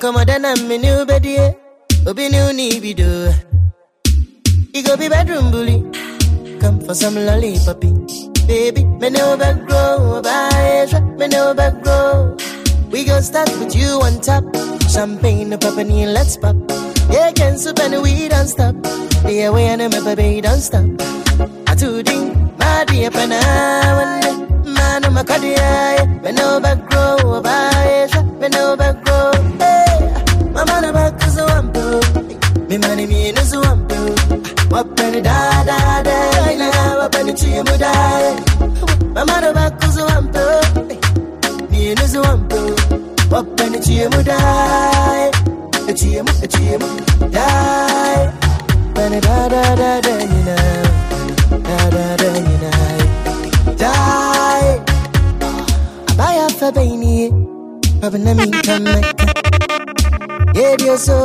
Come 0.00 0.16
on, 0.16 0.26
then 0.26 0.44
I'm 0.44 0.68
me 0.68 0.78
new 0.78 1.04
bed, 1.06 1.24
yeah. 1.24 1.52
Obi 2.06 2.28
new 2.28 2.52
need 2.52 2.82
be 2.82 2.94
do. 2.94 3.32
You 4.74 4.82
go 4.82 4.96
be 4.96 5.08
bedroom 5.08 5.50
bully. 5.50 5.80
Come 6.60 6.80
for 6.80 6.94
some 6.94 7.14
lollipoppy. 7.14 8.46
Baby, 8.46 8.84
me 8.84 9.10
know 9.10 9.36
back 9.36 9.64
grow. 9.66 10.20
Bye, 10.22 10.88
me 11.18 11.28
know 11.28 11.54
back 11.54 11.82
grow. 11.82 12.36
We 12.90 13.04
gon' 13.04 13.22
start 13.22 13.48
with 13.58 13.74
you 13.74 14.00
on 14.02 14.20
top. 14.20 14.44
Champagne, 14.90 15.52
and 15.52 16.12
let's 16.12 16.36
pop. 16.36 16.56
Yeah, 17.10 17.32
can 17.32 17.58
soup 17.58 17.78
and 17.80 18.02
we 18.02 18.28
don't 18.28 18.48
stop. 18.48 18.74
The 19.24 19.50
way 19.52 19.66
and 19.66 19.82
my 19.92 20.14
baby 20.14 20.40
don't 20.40 20.60
stop. 20.60 20.84
I 21.66 21.74
do 21.74 22.02
ding, 22.02 22.54
my 22.58 22.84
dear 22.86 23.10
pana, 23.10 23.40
man, 24.64 25.04
I'm 25.04 25.16
a 25.16 25.24
cardiac. 25.24 26.22
Me 26.22 26.32
know 26.32 26.60
back 26.60 26.78
grow. 26.90 27.40
Bye, 27.42 28.08
me 28.40 28.48
know 28.48 28.76
back 28.76 29.02
grow. 29.04 29.13
Wapeni 34.74 35.20
da 35.20 35.62
da 35.68 35.78
da, 36.06 36.16
ina 36.52 36.68
wapeni 36.98 37.32
chimu 37.32 37.74
da. 37.78 37.92
Mama 39.14 39.40
no 39.40 39.52
bakuzu 39.52 40.02
wampo, 40.08 40.44
ni 41.70 41.94
nuzu 41.94 42.20
wampo. 42.22 42.56
Wapeni 43.30 43.78
chimu 43.80 44.22
da, 44.22 44.38
chimu 45.94 46.32
chimu 46.52 46.88
da. 47.30 47.46
Bani 48.94 49.20
da 49.20 49.36
da 49.52 49.62
da 49.80 50.00
da, 50.06 50.14
ina 50.22 50.56
da 51.66 51.78
da 51.94 52.06
da, 52.16 52.72
da. 53.80 53.92
Abaya 56.10 56.48
fa 56.58 56.68
baini, 56.72 57.30
abana 58.02 58.34
mi 58.34 58.50
kameka. 58.66 59.24
Yeah, 60.54 60.76
dear 60.76 60.96
so. 60.98 61.18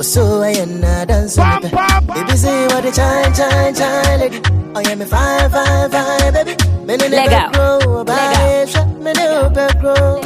So 0.00 0.42
I 0.42 0.48
am 0.50 0.80
not 0.80 1.08
dancing. 1.08 1.44
Baby, 1.44 2.36
say 2.36 2.66
what 2.66 2.82
the 2.84 2.92
chime, 2.92 3.32
chime, 3.32 3.74
chime, 3.74 4.20
lady. 4.20 4.40
Oh, 4.74 4.80
yeah, 4.80 4.94
me 4.96 5.04
fine, 5.06 5.50
fine, 5.50 5.90
fine, 5.90 6.32
baby. 6.32 6.56
Me 6.84 6.96
no 6.96 7.06
Leg 7.06 7.30
never 7.30 7.34
out. 7.34 7.52
grow, 7.54 8.04
bye, 8.04 8.66
shot, 8.68 8.88
me 8.88 9.12
no 9.12 9.48
never 9.48 9.72
grow. 9.80 10.20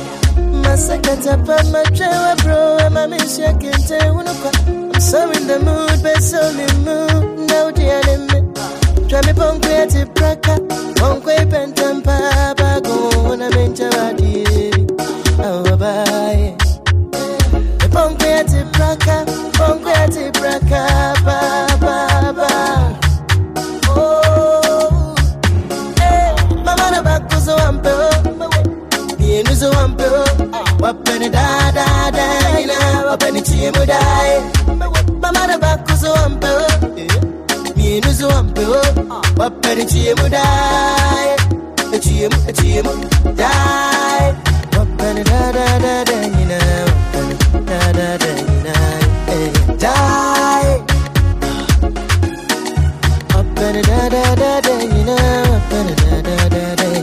My 0.62 0.74
second 0.74 1.26
up 1.28 1.48
on 1.48 1.72
my 1.72 1.84
trail, 1.96 2.34
bro. 2.42 2.78
I'm 2.80 2.96
a 2.96 3.08
miss, 3.08 3.38
you 3.38 3.46
can 3.60 3.80
tell, 3.86 4.14
no 4.22 4.32
I'm 4.94 5.00
so 5.00 5.30
in 5.30 5.46
the 5.46 5.58
mood, 5.60 6.02
but 6.02 6.22
so 6.22 6.40
in 6.50 6.56
the 6.56 6.74
mood. 6.84 7.48
No, 7.48 7.70
dear, 7.70 8.02
me. 8.28 9.08
Try 9.08 9.20
me 9.26 9.32
punk 9.32 9.64
way 9.64 9.86
to 9.86 10.06
praka, 10.06 10.56
punk 10.96 11.24
way 11.24 11.44
pentam 11.46 12.02
papa, 12.02 12.80
go 12.84 13.36
da, 33.08 33.10
ina 33.10 33.10
wapeni 33.10 33.42
chimu 33.42 33.86
da. 33.86 34.00
Mama 35.20 35.46
na 35.46 35.58
bakuzo 35.58 36.14
ampe, 36.14 36.48
bienu 37.76 38.12
zo 38.12 38.28
ampe, 38.30 38.60
wapeni 39.36 39.84
da. 40.30 40.44
Da, 43.36 43.50
wapeni 44.78 45.24
da 45.24 45.52
da 45.52 45.78
da 45.78 46.04
da, 46.04 46.22
ina 46.40 46.58
wapeni 46.86 47.34
da 47.66 47.92
da 47.92 48.18
da, 48.18 48.30
ina 48.54 48.74
eh, 49.28 49.52
da. 49.78 49.94
Up 53.38 53.58
and 53.58 53.86
da 53.86 54.08
da 54.08 54.34
da 54.34 54.60
da, 54.60 54.72
up 54.72 55.72
and 55.72 55.96
da 55.96 56.22
da 56.22 56.48
da 56.48 56.74
da, 56.76 56.88
you 56.88 57.02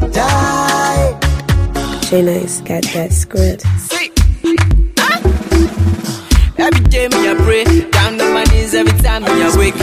know, 0.00 0.08
die. 0.10 1.18
J 2.10 2.22
Nice 2.22 2.60
got 2.60 2.82
that 2.94 3.12
script. 3.12 3.64
Every 6.64 6.80
day 6.88 7.08
me 7.08 7.28
I 7.28 7.34
pray, 7.44 7.64
down 7.90 8.18
on 8.20 8.32
my 8.32 8.44
knees 8.44 8.72
every 8.74 8.96
time 9.02 9.22
me 9.24 9.30
I 9.42 9.52
wake. 9.58 9.76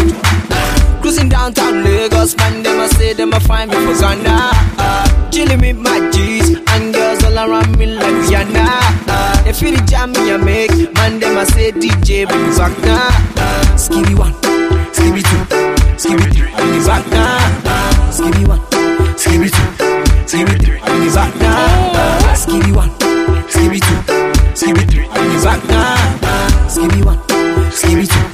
Cruising 1.02 1.30
downtown 1.30 1.84
Lagos, 1.84 2.36
man, 2.38 2.64
them 2.64 2.80
I 2.80 2.88
say 2.88 3.14
them 3.14 3.34
I 3.34 3.40
find 3.40 3.70
me 3.70 3.78
for 3.86 3.94
Ghana. 4.02 4.50
Uh, 4.82 5.30
chilling 5.30 5.62
with 5.62 5.78
my 5.78 6.10
G's 6.12 6.58
and 6.58 6.94
girls 6.94 7.24
all 7.24 7.38
around 7.38 7.78
me 7.78 7.86
like 7.86 8.16
Rihanna. 8.26 8.66
Uh, 9.08 9.44
they 9.44 9.54
feel 9.54 9.76
the 9.76 9.84
jam 9.86 10.12
me 10.14 10.32
I 10.34 10.38
make, 10.38 10.72
man, 10.96 11.20
them 11.20 11.38
I 11.38 11.44
say 11.44 11.72
DJ 11.72 12.28
bring 12.28 12.50
me 12.50 12.58
back 12.58 12.74
now. 12.82 13.10
Skibby 13.78 14.18
one, 14.18 14.34
skibby 14.90 15.22
two, 15.22 15.42
skibby 16.02 16.26
three, 16.34 16.50
bring 16.56 16.72
me 16.72 16.80
back 16.86 17.06
now. 17.14 17.62
Uh, 17.66 18.10
skibby 18.10 18.48
one, 18.48 18.62
skibby 19.22 19.50
two, 19.54 19.70
skibby 20.26 20.58
three, 20.66 20.80
bring 20.82 21.00
me 21.02 21.10
back 21.14 21.36
now. 21.36 21.92
Uh, 21.94 22.34
skibby 22.34 22.76
one, 22.76 22.90
skibby 23.54 23.80
two, 23.80 24.00
skibby 24.58 24.84
three, 24.90 25.08
bring 25.14 25.30
me 25.30 25.44
back 25.44 25.64
now. 25.70 26.01
Skibby 26.82 27.06
one, 27.06 27.18
skibby 27.70 28.08
two, 28.10 28.26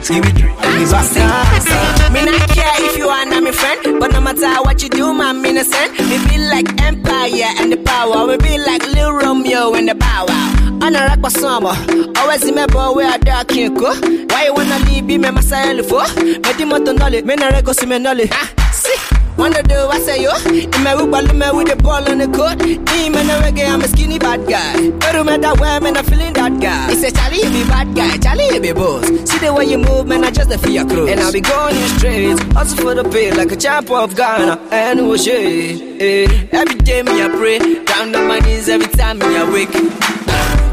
skibby 0.00 0.32
three, 0.32 0.48
me 0.48 0.90
back. 0.90 2.10
Me 2.10 2.24
not 2.24 2.48
care 2.48 2.72
if 2.88 2.96
you 2.96 3.06
are 3.06 3.26
not 3.26 3.42
my 3.42 3.52
friend, 3.52 4.00
but 4.00 4.10
no 4.12 4.22
matter 4.22 4.50
what 4.62 4.82
you 4.82 4.88
do, 4.88 5.04
I'm 5.20 5.44
innocent. 5.44 5.92
Me 6.08 6.16
be 6.26 6.38
like 6.38 6.80
Empire 6.80 7.52
and 7.58 7.70
the 7.70 7.76
power, 7.76 8.26
we 8.26 8.38
be 8.38 8.56
like 8.56 8.86
Lil 8.94 9.12
Romeo 9.12 9.74
and 9.74 9.86
the 9.86 9.94
Wow. 10.00 10.80
On 10.82 10.96
a 10.96 10.98
rock 11.08 11.30
summer, 11.30 11.76
always 12.16 12.42
remember 12.44 12.90
where 12.92 13.12
I 13.12 13.18
dark 13.18 13.48
can 13.48 13.74
go. 13.74 13.92
Why 14.30 14.46
you 14.46 14.54
wanna 14.54 14.78
leave 14.86 15.04
me, 15.04 15.18
me 15.18 15.30
myself 15.30 15.84
for? 15.84 16.02
Me 16.24 16.52
di 16.56 16.64
moto 16.64 16.92
nolly, 16.92 17.20
me 17.20 17.34
na 17.36 17.50
rego 17.50 17.74
si 17.74 17.84
me 17.84 17.98
nolly. 17.98 18.30
Ah, 18.32 18.50
see. 18.72 19.09
Wonder 19.36 19.62
do 19.62 19.74
I 19.88 19.98
say 20.00 20.22
yo? 20.22 20.32
In 20.50 20.82
my 20.82 20.92
room, 20.92 21.10
me 21.10 21.46
with 21.52 21.68
the 21.68 21.76
ball 21.82 22.08
on 22.08 22.18
the 22.18 22.26
court. 22.28 22.60
In 22.62 23.12
my 23.12 23.22
reggae, 23.42 23.68
I'm 23.68 23.80
a 23.80 23.88
skinny 23.88 24.18
bad 24.18 24.46
guy. 24.48 24.90
But 24.90 25.12
no 25.12 25.24
matter 25.24 25.58
where, 25.60 25.80
man, 25.80 25.96
I'm 25.96 26.04
feeling 26.04 26.32
that 26.34 26.60
guy. 26.60 26.90
He 26.90 26.96
say, 26.96 27.10
Charlie, 27.10 27.38
you 27.38 27.50
be 27.50 27.68
bad 27.68 27.94
guy, 27.94 28.16
Charlie, 28.18 28.48
you 28.54 28.60
be 28.60 28.72
boss. 28.72 29.06
See 29.06 29.38
the 29.38 29.52
way 29.52 29.64
you 29.64 29.78
move, 29.78 30.06
man, 30.06 30.24
I 30.24 30.30
just 30.30 30.50
a 30.50 30.58
fear 30.58 30.84
clothes. 30.84 31.10
And 31.10 31.20
I'll 31.20 31.32
be 31.32 31.40
going 31.40 31.76
in 31.76 31.88
straight, 31.98 32.56
also 32.56 32.76
for 32.76 32.94
the 32.94 33.04
pay, 33.04 33.32
like 33.32 33.52
a 33.52 33.56
champ 33.56 33.90
of 33.90 34.14
Ghana. 34.14 34.60
And 34.70 35.20
shade. 35.20 36.00
Eh. 36.00 36.48
Every 36.52 36.74
day, 36.76 37.02
me, 37.02 37.22
I 37.22 37.28
pray. 37.28 37.58
Down 37.84 38.14
on 38.14 38.28
my 38.28 38.40
knees 38.40 38.68
every 38.68 38.88
time 38.88 39.18
me, 39.18 39.26
I 39.36 39.50
wake. 39.50 40.29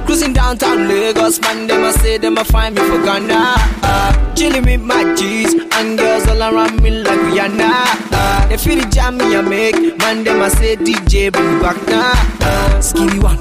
Cruising 0.08 0.32
downtown 0.32 0.88
Lagos, 0.88 1.42
man, 1.42 1.68
them 1.68 1.84
I 1.84 1.92
say 1.92 2.18
them 2.18 2.38
I 2.38 2.44
find 2.44 2.74
me 2.76 2.82
for 2.82 2.98
Ghana. 3.04 3.56
Uh, 3.84 4.36
chilling 4.36 4.64
with 4.64 4.82
my 4.82 5.04
G's 5.16 5.54
and 5.54 5.98
girls 6.00 6.26
all 6.30 6.42
around 6.42 6.82
me 6.82 6.92
like 7.04 7.20
Rihanna. 7.28 7.84
Uh, 8.14 8.48
they 8.48 8.56
feel 8.56 8.80
the 8.80 8.88
jam 8.90 9.18
me 9.18 9.36
I 9.36 9.42
make, 9.42 9.76
man, 10.00 10.24
them 10.24 10.42
I 10.42 10.48
say 10.48 10.78
DJ 10.78 11.30
bring 11.34 11.60
back 11.60 11.76
now. 11.88 12.12
Uh, 12.40 12.80
skibby 12.80 13.22
one, 13.22 13.38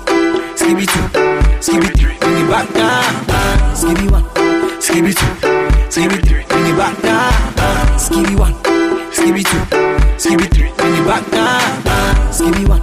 skibby 0.58 0.86
two, 0.90 1.06
skibby 1.62 1.88
three, 1.96 2.18
bring 2.18 2.34
me 2.34 2.50
back 2.50 2.68
now. 2.74 3.00
Uh, 3.30 3.74
skibby 3.74 4.10
one, 4.10 4.24
skibby 4.82 5.14
two, 5.14 5.32
skibby 5.88 6.18
three, 6.26 6.44
bring 6.48 6.64
me 6.64 6.72
back 6.76 7.00
now. 7.04 7.28
Uh, 7.62 7.96
skibby 7.96 8.36
one, 8.36 8.54
skibby 9.14 9.44
two, 9.44 9.62
skibby 10.18 10.50
three, 10.52 10.72
bring 10.76 10.92
me 10.92 11.00
back 11.06 11.30
now. 11.30 11.58
Uh, 11.86 12.32
skibby 12.32 12.68
one, 12.68 12.82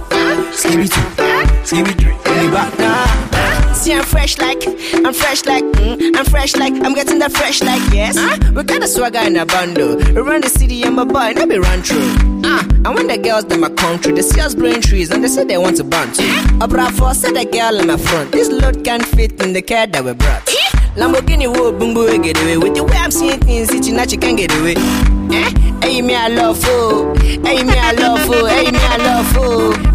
skibby 0.56 0.88
two, 0.88 1.33
skibby 1.64 1.96
drink. 1.96 2.22
bring 2.24 2.46
me 2.46 2.50
back 2.50 2.78
now. 2.78 3.72
See, 3.74 3.92
I'm 3.92 4.04
fresh 4.04 4.38
like, 4.38 4.62
I'm 4.94 5.12
fresh 5.12 5.44
like, 5.46 5.64
mm, 5.64 6.16
I'm 6.16 6.24
fresh 6.24 6.54
like, 6.56 6.72
I'm 6.74 6.94
getting 6.94 7.18
that 7.18 7.32
fresh 7.32 7.60
like, 7.62 7.82
yes. 7.92 8.16
Huh? 8.18 8.38
We 8.54 8.62
got 8.62 8.82
a 8.82 8.86
swagger 8.86 9.18
in 9.18 9.36
a 9.36 9.44
bundle. 9.44 10.00
Around 10.16 10.44
the 10.44 10.48
city, 10.48 10.82
and 10.84 10.96
my 10.96 11.04
boy, 11.04 11.32
no 11.32 11.46
be 11.46 11.58
run 11.58 11.82
through. 11.82 12.14
Ah, 12.44 12.62
and 12.62 12.94
when 12.94 13.08
the 13.08 13.18
girls 13.18 13.44
in 13.44 13.60
my 13.60 13.70
country, 13.70 14.12
they 14.12 14.22
see 14.22 14.40
us 14.40 14.54
blowing 14.54 14.80
trees 14.80 15.10
and 15.10 15.24
they 15.24 15.28
say 15.28 15.44
they 15.44 15.58
want 15.58 15.76
to 15.78 15.84
bounce. 15.84 16.18
A 16.18 16.68
bravo 16.68 17.12
said 17.12 17.34
the 17.34 17.44
girl 17.44 17.80
in 17.80 17.88
my 17.88 17.96
front. 17.96 18.32
This 18.32 18.48
load 18.48 18.84
can't 18.84 19.04
fit 19.04 19.42
in 19.42 19.52
the 19.52 19.62
car 19.62 19.86
that 19.86 20.04
we 20.04 20.12
brought. 20.12 20.44
Lamborghini 20.94 21.48
wo 21.52 21.72
boom 21.72 21.92
boom 21.92 22.22
get 22.22 22.40
away 22.42 22.56
with 22.56 22.76
the 22.76 22.84
way 22.84 22.96
I'm 22.96 23.10
seeing 23.10 23.40
things, 23.40 23.68
it's 23.74 23.88
not 23.88 24.12
you 24.12 24.18
can't 24.18 24.36
get 24.36 24.54
away. 24.60 24.76
Eh? 24.76 25.50
Hey 25.82 26.00
me 26.02 26.14
I 26.14 26.28
love 26.28 26.62
fool, 26.62 27.16
hey 27.18 27.64
me 27.64 27.74
I 27.76 27.92
love 27.92 28.20
fool, 28.26 28.46
hey 28.46 28.70
me 28.70 28.78
I. 28.78 28.93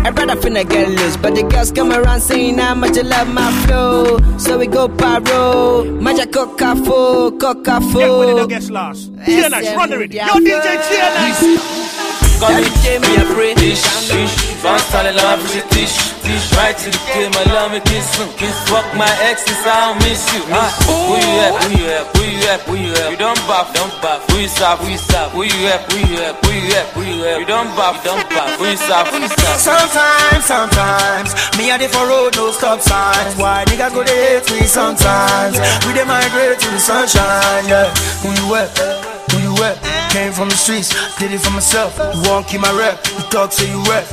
I 0.06 0.12
brother 0.12 0.36
finna 0.36 0.68
get 0.68 0.90
loose, 0.90 1.18
but 1.18 1.36
the 1.36 1.44
girls 1.44 1.72
come 1.72 1.92
around 1.92 2.22
saying 2.22 2.58
how 2.58 2.74
much 2.74 2.96
you 2.96 3.04
love 3.04 3.28
my 3.34 3.52
flow. 3.66 4.18
So 4.38 4.58
we 4.58 4.68
go 4.68 4.88
pyro, 4.88 5.84
magic 5.84 6.32
coca 6.32 6.76
fool, 6.76 7.32
coca 7.38 7.82
fool. 7.82 8.02
Yeah, 8.02 8.18
when 8.18 8.30
it 8.30 8.36
don't 8.36 8.48
get 8.48 8.70
lost. 8.70 9.14
TNX, 9.14 9.76
run 9.76 9.90
the 9.90 9.98
radio. 10.00 10.26
Yo, 10.26 10.34
DJ 10.34 10.78
TNX. 10.88 11.80
Every 12.42 12.70
day 12.82 13.00
me 13.00 13.18
I 13.18 13.26
pray. 13.34 14.49
Dish, 14.60 14.64
dish, 14.64 14.64
bounce 14.64 14.92
tall 14.92 15.08
love 15.16 15.40
for 15.40 15.76
dish, 15.76 15.96
dish. 16.20 16.52
Right 16.56 16.76
to 16.78 16.90
the 16.92 17.00
kill, 17.16 17.30
my 17.32 17.44
love 17.54 17.72
me 17.72 17.80
kiss 17.80 18.16
him. 18.20 18.28
Kiss 18.36 18.56
fuck 18.68 18.84
my 18.96 19.08
exes, 19.24 19.56
I 19.64 19.88
don't 19.88 19.98
miss 20.04 20.20
you. 20.36 20.44
Ah, 20.52 20.68
who 20.84 21.16
you 21.16 21.34
at? 21.40 21.52
Who 21.64 21.70
you 21.80 21.88
at? 21.88 22.06
Who 22.16 22.24
you 22.28 22.44
at? 22.44 22.60
Who 22.68 22.76
you 22.76 22.92
at? 22.92 23.12
You 23.12 23.18
don't 23.18 23.40
buff, 23.48 23.72
don't 23.74 23.94
buff. 24.02 24.20
Who 24.30 24.38
you 24.40 24.48
stop? 24.48 24.80
Who 24.80 24.90
you 24.92 24.98
stop? 24.98 25.32
Who 25.32 25.44
you 25.44 25.68
at? 25.72 25.88
Who 25.92 25.98
you 26.00 26.20
at? 26.20 26.36
Who 26.44 26.52
you 26.52 26.76
at? 26.76 26.86
Who 26.92 27.02
you 27.08 27.24
at? 27.26 27.40
You 27.40 27.46
don't 27.48 27.72
buff, 27.76 28.04
don't 28.04 28.24
buff. 28.30 28.52
Who 28.60 28.66
you 28.68 28.76
stop? 28.78 29.08
Who 29.08 29.18
you 29.20 29.28
stop? 29.32 29.58
Sometimes, 29.60 30.44
sometimes, 30.46 31.30
me 31.58 31.72
a 31.72 31.78
the 31.80 31.88
for 31.88 32.04
road, 32.08 32.36
no 32.36 32.52
stop 32.52 32.82
signs. 32.82 33.36
Why 33.40 33.64
nigga 33.68 33.94
go 33.96 34.04
dey 34.04 34.40
hate 34.44 34.52
me 34.52 34.68
sometimes? 34.68 35.56
We 35.88 35.94
dey 35.96 36.04
migrate 36.04 36.60
to 36.60 36.68
the 36.70 36.80
sunshine, 36.80 37.64
yeah. 37.68 37.88
Who 38.28 38.36
you 38.36 38.48
at? 38.60 38.70
Who 39.32 39.38
you 39.40 39.54
at? 39.64 39.80
Came 40.12 40.34
from 40.34 40.50
the 40.50 40.56
streets, 40.56 40.92
did 41.18 41.32
it 41.32 41.40
for 41.40 41.52
myself. 41.52 41.96
You 41.98 42.22
won't 42.28 42.48
keep 42.48 42.60
my 42.62 42.72
rep, 42.76 43.00
you 43.08 43.24
talk 43.32 43.52
say 43.54 43.70
you 43.70 43.82
rep. 43.88 44.04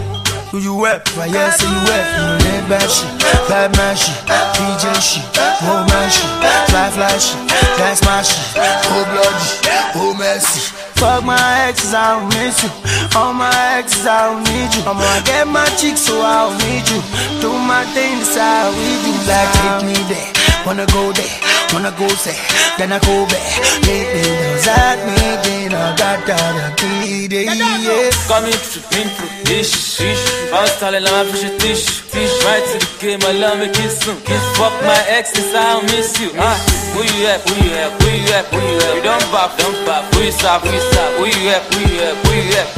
Who 0.56 0.62
you 0.62 0.82
rep? 0.82 1.06
Why 1.12 1.28
say 1.28 1.68
you 1.68 1.80
rep? 1.84 2.06
You 2.16 2.48
live 2.48 2.64
bad 2.72 2.88
shit, 2.88 3.12
bad 3.44 3.76
man 3.76 3.92
shit, 3.92 4.16
DJ 4.56 4.88
shit, 5.04 5.20
old 5.68 5.84
man 5.84 6.08
shit, 6.08 6.24
fly 6.72 6.88
fly 6.96 7.12
shit, 7.20 7.36
that's 7.76 8.00
my 8.00 8.24
shit, 8.24 8.40
cold 8.88 9.04
bloody, 9.12 9.52
oh 10.00 10.16
messy. 10.16 10.72
Fuck 10.96 11.24
my 11.28 11.36
exes, 11.68 11.92
I 11.92 12.16
don't 12.16 12.32
miss 12.32 12.64
you. 12.64 12.72
All 13.12 13.34
my 13.34 13.52
exes, 13.76 14.06
I 14.08 14.32
don't 14.32 14.48
need 14.48 14.72
you. 14.72 14.80
I'm 14.88 14.96
gonna 14.96 15.26
get 15.28 15.44
my 15.44 15.68
cheeks, 15.76 16.00
so 16.08 16.24
I 16.24 16.48
don't 16.48 16.56
need 16.64 16.88
you. 16.88 17.04
Do 17.44 17.52
my 17.52 17.84
thing, 17.92 18.16
how 18.24 18.72
we 18.72 18.96
do. 19.04 19.12
Like 19.28 19.52
take 19.60 19.92
me 19.92 19.96
there, 20.08 20.32
wanna 20.64 20.88
go 20.88 21.12
there, 21.12 21.36
wanna 21.72 21.92
go 21.98 22.08
say, 22.08 22.36
then 22.78 22.92
I 22.92 22.98
go 23.00 23.26
back. 23.26 23.42
Make 23.86 24.08
me 24.14 24.22
know 24.22 24.56
that 24.66 24.98
me, 25.06 25.18
then 25.44 25.74
I 25.74 25.96
got 25.96 26.26
that 26.26 26.76
be 26.80 27.26
there. 27.26 27.44
Yeah. 27.44 28.10
Coming 28.28 28.52
through, 28.52 28.86
been 28.90 29.08
through, 29.16 29.44
dish, 29.44 29.98
dish. 29.98 30.22
Bounce 30.50 30.78
tall 30.80 30.92
love 30.92 31.28
for 31.30 31.50
dish, 31.58 32.02
dish. 32.12 32.34
Right 32.44 32.64
to 32.70 32.76
the 32.78 32.88
kill, 32.98 33.18
my 33.20 33.32
love 33.32 33.58
me 33.58 33.68
kiss 33.72 34.02
him. 34.04 34.16
Kiss 34.22 34.44
fuck 34.56 34.74
my 34.82 35.00
exes, 35.08 35.54
I 35.54 35.80
don't 35.80 35.84
miss 35.90 36.20
you. 36.20 36.30
Ah, 36.38 36.58
who 36.96 37.02
you 37.04 37.26
at? 37.28 37.44
Who 37.44 37.54
you 37.60 37.76
at? 37.76 37.92
Who 38.00 38.08
you 38.08 38.32
at? 38.32 38.44
Who 38.48 38.56
you 38.56 38.80
at? 38.80 39.04
Don't 39.04 39.26
buff, 39.30 39.52
don't 39.60 39.76
buff. 39.84 40.04
Who 40.14 40.24
you 40.24 40.32
stop? 40.32 40.62
Who 40.64 40.72
you 40.72 40.80
stop? 40.80 41.10
Who 41.20 41.24
you 41.28 41.48
at? 41.52 41.62
Who 41.68 41.80
you 41.84 42.00
at? 42.00 42.16
Who 42.24 42.32
you 42.32 42.56
at? 42.56 42.68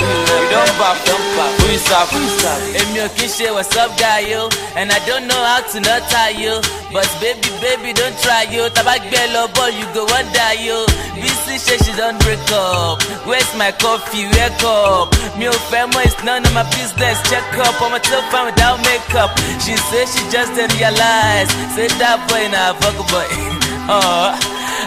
Don't 0.50 0.72
buff, 0.78 0.98
don't 1.06 1.26
buff. 1.38 1.52
Who 1.62 1.66
you 1.70 1.78
stop? 1.78 2.08
Who 2.10 2.18
you 2.18 2.30
stop? 2.38 2.58
Èmi 2.80 2.98
ò 3.06 3.54
what's 3.54 3.76
up 3.76 3.90
guy 3.98 4.20
yo, 4.30 4.48
and 4.74 4.90
I 4.90 4.98
don't 5.06 5.26
know 5.28 5.38
how 5.50 5.60
to 5.70 5.78
not 5.80 6.02
tie 6.10 6.34
you. 6.34 6.58
But 6.92 7.06
baby, 7.20 7.46
baby, 7.62 7.92
don't 7.92 8.16
try 8.18 8.42
yo. 8.50 8.68
Taba 8.70 8.98
gbẹ 8.98 9.22
lọ 9.34 9.46
ball, 9.54 9.70
you 9.70 9.86
go 9.94 10.02
wonder 10.10 10.52
yo. 10.66 10.86
Bísí 11.14 11.54
ṣe 11.66 11.76
she 11.84 11.92
don 11.96 12.18
break 12.24 12.42
up. 12.50 13.02
Where's 13.26 13.50
my 13.54 13.70
coffee? 13.82 14.26
Wake 14.34 14.64
up. 14.64 15.14
Mi 15.38 15.46
ò 15.46 15.52
fẹ́ 15.70 15.86
mọ̀, 15.92 16.04
it's 16.06 16.18
none 16.24 16.44
of 16.44 16.52
my 16.54 16.64
business. 16.74 17.18
Check 17.30 17.46
up, 17.64 17.74
ọmọ 17.84 17.98
tí 18.04 18.12
ó 18.18 18.20
fine 18.30 18.46
without 18.50 18.78
makeup. 18.88 19.30
She 19.62 19.76
say 19.88 20.04
she 20.12 20.20
just 20.32 20.50
dey 20.56 20.66
realize. 20.76 21.50
Say 21.76 21.88
that 22.00 22.18
boy 22.28 22.44
na 22.54 22.72
fuck 22.80 22.98
boy. 23.12 23.28
Oh, 23.90 24.28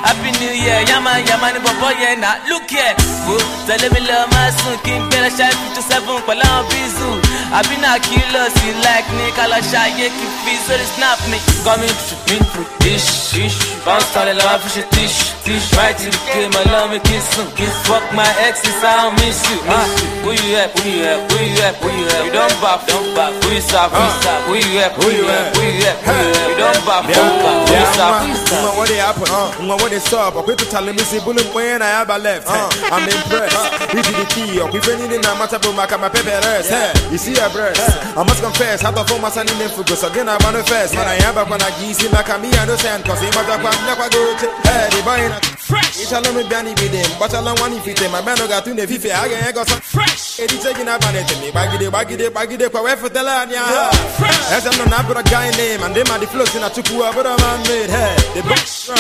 happy 0.05 0.29
new 0.39 0.53
year, 0.53 0.81
yama 0.89 1.11
yama 1.29 1.51
ni 1.53 1.59
bọ̀bọ̀ 1.65 1.91
yẹn 2.01 2.21
look 2.49 2.69
here. 2.69 2.95
Wo 3.27 3.35
tẹ̀lé 3.67 3.87
mi 3.93 3.99
lọ 4.07 4.27
máa 4.33 4.49
sùn 4.59 4.77
kí 4.83 4.91
n 4.91 5.01
gbẹ́rẹ́ 5.09 5.31
ṣáà 5.37 5.49
fifty 5.59 5.81
seven 5.89 6.17
pẹ̀lú 6.27 6.43
àwọn 6.49 6.63
bízù. 6.69 7.09
Àbí 7.58 7.75
náà 7.84 7.97
kí 7.99 8.17
lọ 8.34 8.43
sí 8.58 8.67
like 8.86 9.10
ní 9.17 9.25
kálọ̀ 9.38 9.62
ṣáàyè 9.71 10.08
kí 10.17 10.25
n 10.30 10.34
fi 10.43 10.54
sórí 10.65 10.86
snap 10.95 11.19
mi. 11.32 11.38
Coming 11.65 11.95
through, 12.06 12.21
been 12.27 12.43
through, 12.51 12.69
dish, 12.80 13.10
dish. 13.34 13.58
Bounce 13.86 14.08
tall 14.13 14.30
lọ́wọ́ 14.39 14.60
fi 14.63 14.69
ṣe 14.75 14.84
tish, 14.95 15.17
tish. 15.45 15.65
Right 15.77 15.97
to 15.97 16.10
the 16.10 16.19
kill, 16.32 16.47
my 16.56 16.63
love 16.71 16.89
me 16.91 16.99
kiss 17.08 17.27
him. 17.36 17.47
Kiss 17.58 17.75
fuck 17.88 18.04
my 18.13 18.27
exes, 18.47 18.80
I 18.84 18.91
don't 19.01 19.13
miss 19.21 19.39
you. 19.49 19.60
Ah, 19.67 19.86
who 20.23 20.32
you 20.32 20.56
at? 20.62 20.69
Who 20.80 20.89
you 20.89 21.04
at? 21.12 21.19
Who 21.32 21.38
you 21.43 21.62
at? 21.67 21.75
Who 21.82 21.89
you 21.89 22.08
at? 22.15 22.25
You 22.25 22.32
don't 22.32 22.56
buff, 22.62 22.82
don't 22.88 23.10
buff. 23.15 23.34
Who 23.43 23.49
you 23.56 23.62
stop? 23.62 23.91
Who 23.91 23.99
you 24.01 24.13
stop? 24.21 24.39
Who 24.47 24.54
you 24.56 24.80
at? 24.86 24.91
Who 24.99 25.08
you 25.12 25.25
at? 25.27 25.56
Who 25.56 25.62
you 25.63 25.86
at? 25.91 25.97
Who 26.08 26.13
you 26.13 26.32
at? 26.39 26.49
You 26.49 26.56
don't 26.62 26.82
buff, 26.86 27.04
don't 27.13 27.36
buff. 27.43 27.67
Who 27.67 27.73
you 27.75 27.88
stop? 27.93 28.13
Who 28.21 28.27
you 28.32 28.36
stop? 28.45 28.62
Mwa 28.63 28.71
what 28.77 28.88
they 28.89 28.97
happen, 28.97 29.27
mwa 29.65 29.75
what 29.82 29.89
they 29.91 29.99
stop. 29.99 30.34
Okwe 30.36 30.56
to 30.58 30.65
tell 30.71 30.86
me 30.86 31.04
see 31.04 31.19
bullet 31.19 31.47
when 31.54 31.82
I 31.82 31.89
have 31.99 32.10
a 32.10 32.17
left. 32.17 32.47
I'm 32.91 33.04
impressed. 33.08 33.67
We 33.91 33.99
did 34.01 34.15
the 34.15 34.25
key 34.32 34.60
oh. 34.60 34.67
up. 34.67 34.73
We 34.73 34.80
finished 34.80 35.12
in 35.12 35.19
a 35.19 35.32
matter 35.36 35.60
of 35.60 35.75
my 35.75 35.84
my 35.84 36.08
paper 36.08 36.32
rest. 36.47 36.71
Hey, 36.71 36.95
you 37.12 37.19
see 37.19 37.36
a 37.36 37.51
breast. 37.51 37.84
I 38.15 38.23
must 38.23 38.39
confess, 38.39 38.82
how 38.82 38.91
the 38.91 39.04
form 39.04 39.21
my 39.21 39.30
son 39.30 39.47
in 39.51 39.58
the 39.60 39.67
focus 39.67 40.04
again. 40.04 40.32
I 40.32 40.39
manifest. 40.39 40.95
Man, 40.95 41.08
I 41.08 41.19
am 41.19 41.36
back 41.36 41.51
when 41.51 41.60
I 41.60 41.67
give 41.75 41.99
him 41.99 42.12
like 42.15 42.32
me 42.39 42.49
understand. 42.56 43.04
Cause 43.04 43.19
he 43.19 43.27
must 43.36 43.51
have 43.51 43.60
one 43.60 43.75
never 43.84 44.08
go 44.08 44.21
to. 44.39 44.47
Hey, 44.63 44.88
the 44.95 44.99
boy 45.04 45.19
in 45.27 45.32
a 45.36 45.39
fresh. 45.60 45.99
It's 45.99 46.12
a 46.15 46.23
little 46.23 46.39
bit 46.39 46.51
with 46.80 46.95
him, 46.95 47.12
but 47.19 47.36
I 47.36 47.43
don't 47.43 47.60
want 47.60 47.75
if 47.75 47.88
it. 47.88 47.99
My 48.12 48.23
man 48.23 48.39
got 48.47 48.63
to 48.63 48.71
the 48.71 48.88
fifi. 48.88 49.12
I 49.12 49.51
got 49.51 49.67
some 49.67 49.84
fresh. 49.84 50.39
It 50.39 50.51
is 50.56 50.63
taking 50.63 50.88
up 50.88 51.04
on 51.04 51.15
it. 51.15 51.27
Me 51.43 51.51
baggy, 51.51 51.91
baggy, 51.91 52.32
baggy, 52.32 52.58
baggy, 52.58 52.67
kwa 52.71 52.82
wefu 52.88 53.12
telanya. 53.12 53.91
Fresh. 54.15 54.56
As 54.56 54.67
I'm 54.71 54.88
not 54.88 55.04
a 55.12 55.23
guy 55.27 55.51
name, 55.60 55.84
and 55.84 55.91
them 55.91 56.08
are 56.12 56.19
the 56.19 56.27
flows 56.27 56.56
in 56.56 56.63
a 56.63 56.69
chukua, 56.71 57.12
but 57.12 57.27
I'm 57.27 57.36
man 57.43 57.60
made. 57.67 57.91
Hey, 57.91 58.15
the 58.36 58.41
box. 58.47 58.88
Uh, 58.88 58.95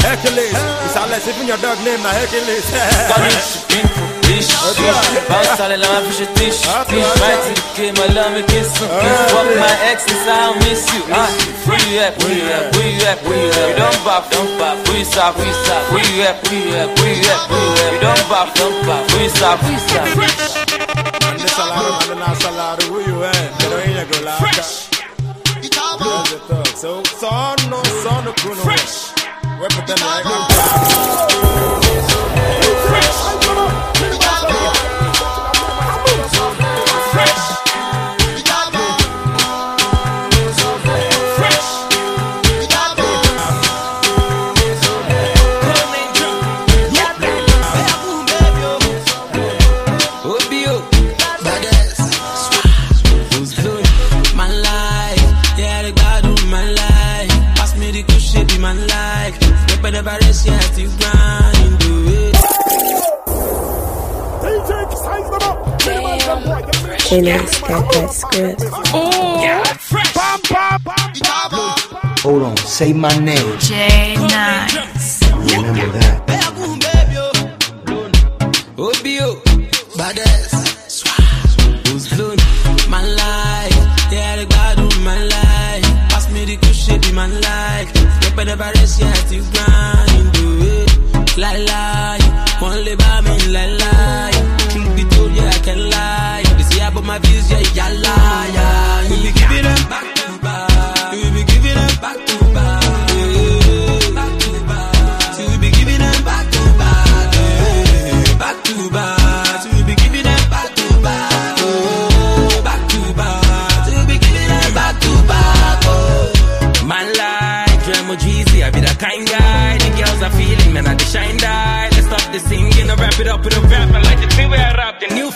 Hercules. 0.00 0.56
It's 0.88 0.96
all 0.96 1.08
like 1.08 1.28
if 1.28 1.36
your 1.44 1.60
dog 1.60 1.78
name, 1.84 2.00
na 2.00 2.08
Hercules. 2.08 2.64
Coming 3.12 3.36
through, 3.36 3.68
been 3.68 3.86
through, 3.88 4.29
dish, 4.30 4.48
dish. 4.78 5.00
Bounce 5.28 5.52
tall 5.58 5.72
lọ́wọ́ 5.82 6.00
fi 6.06 6.12
ṣe 6.18 6.26
tish, 6.36 6.60
tish. 6.90 7.10
Right 7.22 7.40
to 7.44 7.50
the 7.58 7.64
kill, 7.74 7.92
my 7.98 8.06
love 8.14 8.32
me 8.34 8.42
kiss 8.50 8.70
fuck 8.78 9.48
my 9.62 9.74
exes, 9.90 10.24
I 10.26 10.36
don't 10.46 10.58
miss 10.64 10.82
you. 10.94 11.02
Ah, 11.10 11.28
who 11.66 11.74
you 11.90 12.00
at? 12.06 12.12
Who 12.22 12.28
you 12.38 12.46
at? 12.56 12.64
Who 12.74 12.80
you 12.82 13.04
at? 13.10 13.18
Who 13.26 13.32
you 13.34 13.50
at? 13.60 13.68
You 13.70 13.76
don't 13.82 14.00
buff, 14.06 14.24
don't 14.30 14.52
buff. 14.58 14.76
Who 14.86 14.92
you 14.98 15.04
stop? 15.04 15.34
Who 15.36 15.44
you 15.50 15.56
stop? 15.62 15.82
Who 15.90 15.98
you 15.98 16.22
at? 16.28 16.36
Who 16.46 16.56
you 16.56 16.74
at? 16.82 16.88
Who 16.98 17.06
you 17.06 17.30
at? 17.34 17.40
Who 17.50 17.56
you 17.66 17.84
at? 17.84 17.92
You 17.94 18.00
don't 18.06 18.24
buff, 18.30 18.48
don't 18.54 18.78
buff. 18.86 19.04
Who 19.10 19.18
you 19.24 19.30
stop? 19.30 19.58
Who 19.64 19.70
you 19.72 19.82
stop? 19.88 20.06
Mande 21.22 21.46
salado, 21.56 21.90
mande 21.98 22.14
na 22.22 22.28
salado, 22.42 22.82
who 22.90 22.98
you 23.08 23.16
at? 23.24 23.50
Pero 23.58 23.76
ella 23.88 24.04
go 24.10 24.16
la 24.26 24.32
Fresh. 24.42 24.90
That's 26.00 26.30
the 26.32 26.38
thug. 26.48 26.66
So, 26.82 27.02
son, 27.20 27.56
no, 27.68 27.82
son, 28.02 28.24
no, 28.24 28.32
kuno. 28.40 28.62
Fresh. 28.62 29.12
We're 29.60 29.68
pretending 29.68 30.06
like 30.06 30.24
I'm 30.24 32.09
J 67.70 67.76
Nice 67.76 67.82
got 67.82 67.92
that 67.92 68.10
script. 68.10 68.62
Hold 72.22 72.42
on, 72.42 72.56
say 72.56 72.92
my 72.92 73.16
name. 73.18 73.58
J 73.60 74.16
Nice. 74.16 75.22
Remember 75.30 75.86
that. 75.98 76.26
Obio, 78.76 79.36
badass, 79.96 80.59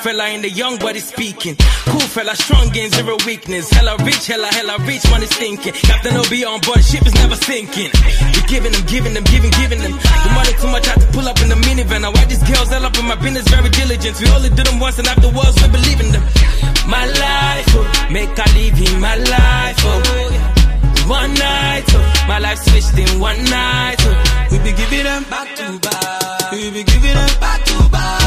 fella 0.05 0.29
in 0.29 0.43
the 0.43 0.51
young 0.51 0.77
body 0.77 1.01
speaking. 1.01 1.57
Cool 1.88 2.07
fella, 2.12 2.37
strong 2.37 2.69
in 2.77 2.90
zero 2.93 3.17
weakness. 3.25 3.71
Hella 3.73 3.97
rich, 4.05 4.27
hella, 4.27 4.49
hella 4.53 4.77
rich, 4.85 5.01
money 5.11 5.25
stinking. 5.25 5.73
Captain 5.73 6.12
OB 6.21 6.35
on 6.45 6.61
board, 6.61 6.85
ship 6.85 7.07
is 7.09 7.14
never 7.14 7.37
sinking. 7.37 7.88
We 8.37 8.40
giving 8.45 8.73
them, 8.77 8.85
giving 8.85 9.14
them, 9.17 9.25
giving, 9.25 9.51
giving 9.57 9.81
them. 9.81 9.97
The 9.97 10.31
money 10.37 10.53
too 10.61 10.69
much, 10.69 10.85
I 10.88 10.93
had 10.93 11.01
to 11.01 11.09
pull 11.17 11.27
up 11.27 11.40
in 11.40 11.49
the 11.49 11.57
minivan. 11.57 12.03
Now 12.05 12.12
why 12.12 12.25
these 12.29 12.45
girls 12.45 12.69
all 12.71 12.85
up 12.85 12.97
in 13.01 13.07
my 13.09 13.17
business, 13.17 13.49
very 13.49 13.71
diligent. 13.71 14.21
We 14.21 14.29
only 14.29 14.51
do 14.53 14.62
them 14.62 14.79
once 14.79 14.99
and 15.01 15.09
afterwards 15.09 15.57
we 15.64 15.69
believe 15.73 16.01
in 16.05 16.12
them. 16.12 16.25
My 16.85 17.05
life, 17.09 17.69
oh, 17.73 17.88
make 18.12 18.37
I 18.37 18.49
live 18.61 18.77
in 18.77 19.01
my 19.01 19.17
life, 19.17 19.79
oh. 19.88 21.09
One 21.09 21.33
night, 21.33 21.88
oh, 21.97 22.25
my 22.29 22.38
life 22.45 22.61
switched 22.61 22.97
in 23.01 23.21
one 23.21 23.40
night. 23.49 23.97
Oh. 24.01 24.49
We 24.53 24.59
be 24.61 24.73
giving 24.77 25.05
them 25.09 25.25
back 25.33 25.49
to 25.57 25.79
back. 25.81 26.53
We 26.53 26.69
be 26.77 26.85
giving 26.85 27.17
them 27.17 27.33
back 27.40 27.64
to 27.64 27.88
back. 27.88 28.24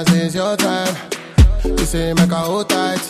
I 0.00 0.04
say 0.04 0.24
it's 0.26 0.34
your 0.34 0.56
time, 0.56 0.96
you 1.62 1.76
say 1.78 2.14
make 2.14 2.30
her 2.30 2.36
hold 2.36 2.70
tight. 2.70 3.02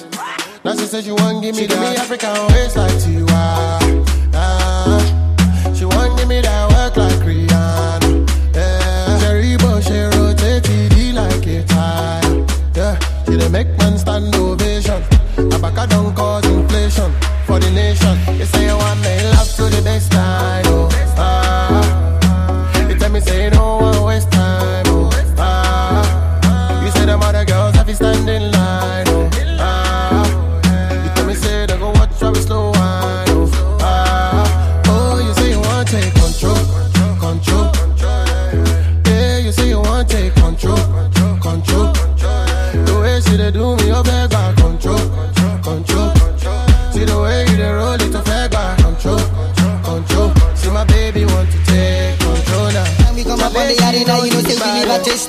Now 0.64 0.72
she 0.72 0.86
says 0.86 1.04
she 1.04 1.12
want 1.12 1.40
give 1.40 1.54
me 1.54 1.66
the 1.66 1.76
African 1.76 2.34
waist 2.48 2.76
like 2.76 2.90
Tiwa. 2.94 4.34
Ah, 4.34 5.72
she 5.72 5.84
want 5.84 6.18
give 6.18 6.26
me 6.26 6.40
that 6.40 6.68
work 6.72 6.96
like 6.96 7.20
Rihanna. 7.22 8.26
Yeah, 8.56 9.18
Cherry 9.20 9.56
Bush, 9.56 9.86
she 9.86 10.00
rotate 10.02 10.64
TD 10.64 11.14
like 11.14 11.46
a 11.46 11.62
tire. 11.64 12.46
Yeah, 12.74 12.98
she 13.24 13.36
dey 13.36 13.48
make 13.48 13.68
man 13.78 13.96
stand 13.96 14.34
ovation. 14.34 15.00
Abaka 15.54 15.88
don't 15.88 16.12
cause 16.16 16.44
inflation 16.46 17.12
for 17.46 17.60
the 17.60 17.70
nation. 17.70 18.18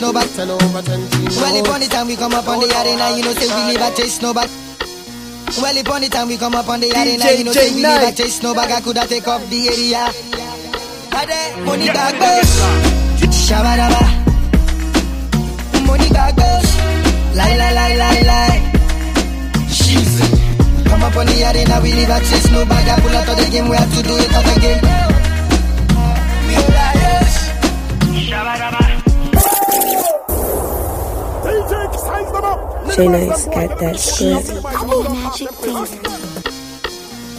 We 0.02 0.08
never 0.08 0.22
chase. 0.26 0.36
Ten 0.36 0.50
over 0.50 0.82
twenty. 0.82 1.26
Well, 1.38 1.56
upon 1.62 1.80
the 1.80 1.88
time 1.88 2.08
we 2.08 2.16
come 2.16 2.34
up 2.34 2.48
on 2.48 2.60
the 2.60 2.66
arena, 2.66 3.16
you 3.16 3.24
know 3.24 3.34
say 3.34 3.48
we 3.48 3.74
never 3.78 3.96
chase 3.96 4.22
nobody. 4.22 4.50
Well, 5.62 5.78
upon 5.78 6.02
the 6.02 6.10
time 6.10 6.28
we 6.28 6.38
come 6.38 6.56
up 6.56 6.70
on 6.70 6.80
the 6.80 6.90
arena, 6.92 7.32
you 7.38 7.44
know 7.44 7.52
say 7.52 7.74
we 7.76 7.82
never 7.82 8.12
chase 8.16 8.42
no 8.42 8.54
nobody. 8.54 8.74
I 8.74 8.82
coulda 8.82 9.06
take 9.08 9.28
off 9.28 9.48
the 9.50 9.68
area. 9.70 10.10
Ade, 11.14 11.66
money 11.66 11.88
bag 11.88 12.18
boss, 12.18 12.50
shabadaba. 13.30 14.02
Money 15.86 16.10
bag 16.10 16.36
boss, 16.36 16.68
lie 17.36 17.56
lie 17.58 17.74
lie 17.74 17.96
lie 17.96 18.22
lie. 18.26 18.60
She's 19.70 20.18
come 20.90 21.04
up 21.04 21.16
on 21.16 21.26
the 21.28 21.46
arena, 21.46 21.80
we 21.84 21.94
never 21.94 22.20
chase 22.26 22.50
nobody. 22.50 22.90
I 22.90 23.00
pull 23.00 23.16
out 23.16 23.30
of 23.30 23.38
the 23.38 23.46
game, 23.52 23.70
we 23.70 23.76
have 23.78 23.94
to 23.94 24.02
do 24.02 24.18
it 24.18 24.34
out 24.34 24.50
again. 24.58 24.82
We 26.48 26.56
liars, 26.58 27.36
shabadaba. 28.26 28.91
Shayna's 32.12 33.46
got 33.46 33.80
that 33.80 33.96
script. 34.00 34.48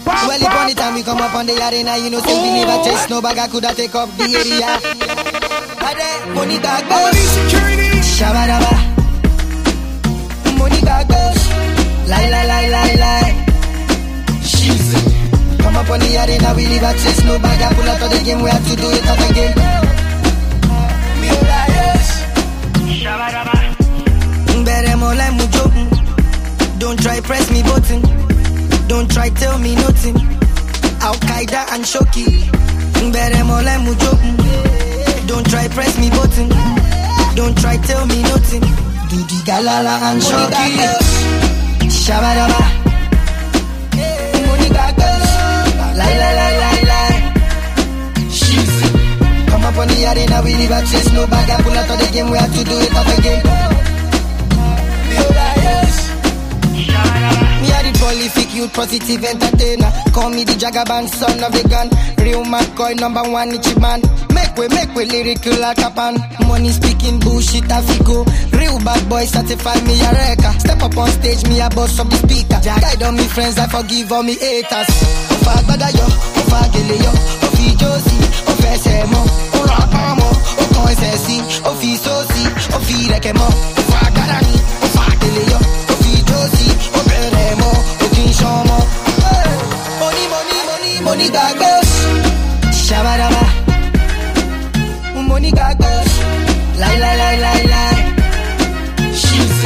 Well, 0.04 0.42
upon 0.42 0.66
the 0.68 0.74
time 0.74 0.94
we 0.94 1.02
come 1.02 1.18
up 1.18 1.34
on 1.34 1.46
the 1.46 1.52
arena, 1.68 1.96
you 1.98 2.10
know, 2.10 2.20
say 2.20 2.34
we 2.40 2.50
never 2.64 2.82
chase 2.84 3.08
no 3.10 3.20
bag, 3.20 3.38
I 3.38 3.48
coulda 3.48 3.74
take 3.74 3.94
up 3.94 4.08
the 4.16 4.24
area. 4.24 4.80
Money 6.34 6.58
dog 6.58 6.88
boss. 6.88 7.16
Shabadaba. 8.16 8.72
Money 10.58 10.80
got 10.80 11.08
goes. 11.08 11.42
Lie, 12.08 12.30
lie, 12.30 12.46
lie, 12.46 12.68
lie, 12.68 12.94
lie. 13.04 13.32
She's 14.42 14.94
Come 15.60 15.76
up 15.76 15.90
on 15.90 16.00
the 16.00 16.16
arena, 16.24 16.54
we 16.56 16.66
leave 16.66 16.82
a 16.82 16.92
chase. 16.94 17.24
No 17.24 17.38
bag, 17.38 17.60
I 17.60 17.74
pull 17.74 17.88
out 17.88 18.02
of 18.02 18.10
the 18.10 18.24
game. 18.24 18.42
We 18.42 18.50
have 18.50 18.66
to 18.68 18.76
do 18.76 18.88
it 18.90 19.06
up 19.06 19.30
again. 19.30 19.71
Better 24.64 24.96
more 24.96 25.14
like 25.14 25.34
mujo. 25.34 25.64
Don't 26.78 26.98
try 27.00 27.20
press 27.20 27.50
me 27.50 27.62
button. 27.62 28.00
Don't 28.88 29.10
try 29.10 29.28
tell 29.30 29.58
me 29.58 29.74
nothing. 29.74 30.16
Al 31.00 31.14
Qaeda 31.26 31.66
and 31.74 31.84
Shoki. 31.84 32.26
Better 33.12 33.44
more 33.44 33.62
like 33.62 33.80
mujo. 33.80 34.12
Don't 35.26 35.46
try 35.48 35.66
press 35.68 35.98
me 35.98 36.10
button. 36.10 36.48
Don't 37.34 37.56
try 37.58 37.76
tell 37.78 38.06
me 38.06 38.22
nothing. 38.22 38.60
Do 39.10 39.16
the 39.30 39.38
galala 39.46 39.94
and 40.08 40.22
Shoki. 40.22 41.12
Shabadaba. 41.90 42.62
Money 44.46 44.68
got 44.70 44.96
girls. 44.96 45.32
Lie, 45.98 46.16
lie, 46.22 46.34
lie, 46.38 46.56
lie, 46.62 46.82
lie. 46.92 47.18
She's 48.30 48.74
Come 49.48 49.64
up 49.64 49.76
on 49.76 49.88
the 49.88 50.06
arena, 50.10 50.40
we 50.44 50.54
leave 50.54 50.70
a 50.70 50.80
chase. 50.82 51.12
No 51.12 51.26
bag, 51.26 51.50
I 51.50 51.62
pull 51.62 51.72
out 51.72 51.90
of 51.90 51.98
the 51.98 52.12
game. 52.12 52.30
We 52.30 52.38
have 52.38 52.52
to 52.54 52.64
do 52.64 52.78
it 52.78 52.94
up 52.94 53.18
again. 53.18 53.71
Prolific 58.02 58.52
youth 58.54 58.72
positive 58.74 59.22
entertainer. 59.24 59.90
Call 60.12 60.30
me 60.30 60.42
the 60.44 60.58
Jagaban, 60.58 61.06
son 61.08 61.38
of 61.44 61.52
the 61.54 61.62
gun. 61.70 61.86
Real 62.18 62.42
McCoy, 62.44 62.98
number 62.98 63.22
one 63.22 63.50
Ichiban. 63.54 64.02
Make 64.34 64.54
way, 64.58 64.68
make 64.74 64.92
way, 64.94 65.06
lyrical 65.06 65.54
like 65.62 65.78
a 65.78 65.90
pan. 65.90 66.18
Money 66.48 66.70
speaking 66.70 67.20
bullshit, 67.20 67.70
I 67.70 67.78
go. 68.02 68.26
Real 68.58 68.78
bad 68.82 69.08
boy, 69.08 69.24
certify 69.24 69.78
me 69.86 69.94
a 70.02 70.10
wrecker. 70.10 70.52
Step 70.58 70.82
up 70.82 70.96
on 70.98 71.10
stage, 71.10 71.46
me 71.48 71.60
a 71.60 71.70
boss 71.70 71.98
of 72.00 72.10
the 72.10 72.16
speaker. 72.16 72.58
Guide 72.62 73.02
on 73.06 73.14
me 73.16 73.24
friends, 73.30 73.58
I 73.58 73.66
forgive 73.68 74.10
all 74.10 74.22
me 74.22 74.34
haters. 74.34 74.90
Oh, 74.90 75.34
ofa 75.38 75.52
agbada 75.62 75.88
yo, 75.94 76.06
ofa 76.42 76.60
gele 76.74 76.96
yo, 77.06 77.12
ofi 77.46 77.64
oh, 77.70 77.78
josi, 77.80 78.16
ofe 78.50 78.66
oh, 78.66 78.74
ẹsẹ̀ 78.74 79.06
mọ́, 79.12 79.24
ó 79.58 79.60
ra 79.68 79.76
apá 79.84 80.02
mọ́, 80.18 80.30
ó 80.60 80.64
kan 80.74 80.86
ẹsẹ̀ 80.92 81.14
sí, 81.24 81.36
ó 81.68 81.72
sósì, 82.04 82.42
ó 82.76 82.78
fi 82.86 82.94
ìrẹ̀kẹ̀ 83.06 83.34
mọ́, 83.40 83.50
ofa 83.80 83.98
agbada 84.06 84.38
ni, 84.46 84.54
ofa 84.86 85.04
gele 85.20 85.42
yo, 85.52 85.58
ofi 85.92 86.12
josi, 86.28 86.66
ó 87.24 87.28
bẹ̀rẹ̀ 87.34 87.54
mọ́, 87.60 87.72
ó 88.04 88.06
kì 88.14 88.22
í 88.30 88.32
ṣan 88.40 88.58
mọ́. 88.68 88.80
Money, 90.00 90.24
money, 90.34 90.58
money, 90.68 90.92
money 91.06 91.28
gbàgbé. 91.34 91.70
Shabadaba. 92.84 93.42
Money 95.28 95.50
gbàgbé. 95.56 95.90
Lie, 96.80 96.98
lie, 97.02 97.16
lie, 97.22 97.38
lie, 97.44 97.64
lie. 97.72 98.00
She's 99.20 99.56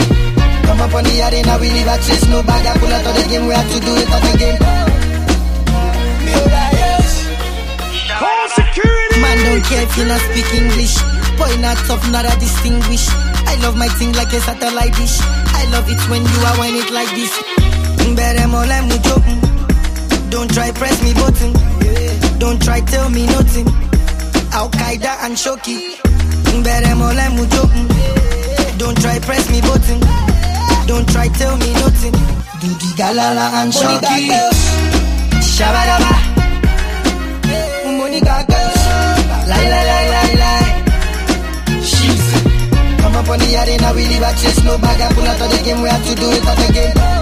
Come 0.66 0.80
up 0.84 0.94
on 0.94 1.04
the 1.04 1.22
arena, 1.26 1.54
we 1.60 1.68
leave 1.70 1.86
a 1.94 1.96
chase. 2.04 2.26
No 2.28 2.42
bag, 2.42 2.66
I 2.66 2.76
pull 2.78 2.92
out 2.92 3.06
of 3.06 3.14
the 3.16 3.22
game. 3.30 3.46
We 3.46 3.54
have 3.54 3.70
to 3.72 3.78
do 3.86 3.92
it 4.02 4.10
up 4.16 4.24
again. 4.34 4.58
Me 6.24 6.32
liars. 6.52 7.12
Man 9.22 9.38
don't 9.46 9.62
care 9.68 9.82
if 9.86 9.96
you 9.96 10.04
not 10.04 10.20
speak 10.28 10.48
English. 10.60 10.94
Boy 11.38 11.52
not 11.60 11.76
tough, 11.88 12.04
not 12.10 12.24
a 12.26 12.34
distinguish. 12.38 13.06
I 13.50 13.54
love 13.62 13.76
my 13.76 13.88
thing 13.98 14.12
like 14.12 14.32
a 14.32 14.40
satellite 14.40 14.94
dish. 14.96 15.16
I 15.66 15.70
love 15.70 15.90
it 15.90 15.98
when 16.08 16.22
you 16.22 16.38
are 16.46 16.56
whine 16.58 16.76
it 16.78 16.90
like 16.94 17.10
this. 17.18 17.32
Better 18.14 18.46
more 18.46 18.66
like 18.66 18.86
mucho. 18.86 19.18
Don't 20.30 20.48
try 20.54 20.70
press 20.70 21.02
me 21.02 21.12
button. 21.12 21.52
Don't 22.38 22.62
try 22.62 22.80
tell 22.82 23.10
me 23.10 23.26
nothing. 23.26 23.66
Al 24.54 24.70
Qaeda 24.70 25.26
and 25.26 25.34
Shoki. 25.34 25.98
Better 26.62 26.94
more 26.94 27.12
like 27.12 27.32
mucho. 27.34 27.66
Don't 28.78 28.96
try 29.02 29.18
press 29.18 29.50
me 29.50 29.60
button. 29.60 29.98
Don't 30.86 31.08
try 31.10 31.26
tell 31.34 31.56
me 31.58 31.72
nothing. 31.74 32.12
Do 32.62 32.68
the 32.70 32.90
galala 32.96 33.46
and 33.60 33.72
Shoki. 33.72 34.30
Shabadaba. 35.42 36.14
Money 37.98 38.20
got 38.20 38.46
girls. 38.46 38.82
Lie, 39.50 39.68
lie, 39.72 39.86
lie, 39.90 40.15
The 43.26 43.56
arena, 43.58 43.92
we 43.92 44.06
leave 44.06 44.22
a 44.22 44.30
chase. 44.32 44.62
No 44.62 44.78
bag, 44.78 45.00
I 45.00 45.12
pull 45.12 45.24
out 45.26 45.40
of 45.40 45.50
the 45.50 45.62
game. 45.62 45.82
We 45.82 45.88
have 45.88 46.06
to 46.06 46.14
do 46.14 46.30
it 46.30 46.46
up 46.46 46.70
again. 46.70 47.15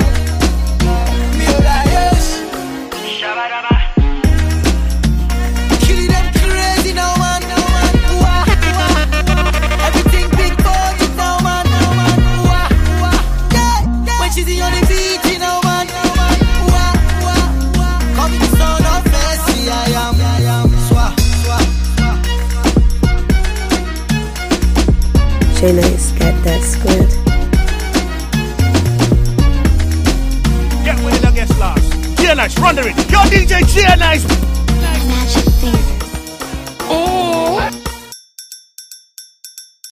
J 25.64 25.72
Nice 25.72 26.12
squid. 26.62 27.08
Get 30.84 31.02
with 31.02 31.14
it, 31.14 31.24
I 31.24 31.32
guess 31.34 31.58
last. 31.58 32.18
J 32.18 32.34
Nice, 32.34 32.58
run 32.58 32.74
the 32.74 32.82
it. 32.82 33.10
Yo, 33.10 33.20
DJ 33.20 33.66
J 33.72 33.96
Nice. 33.96 34.53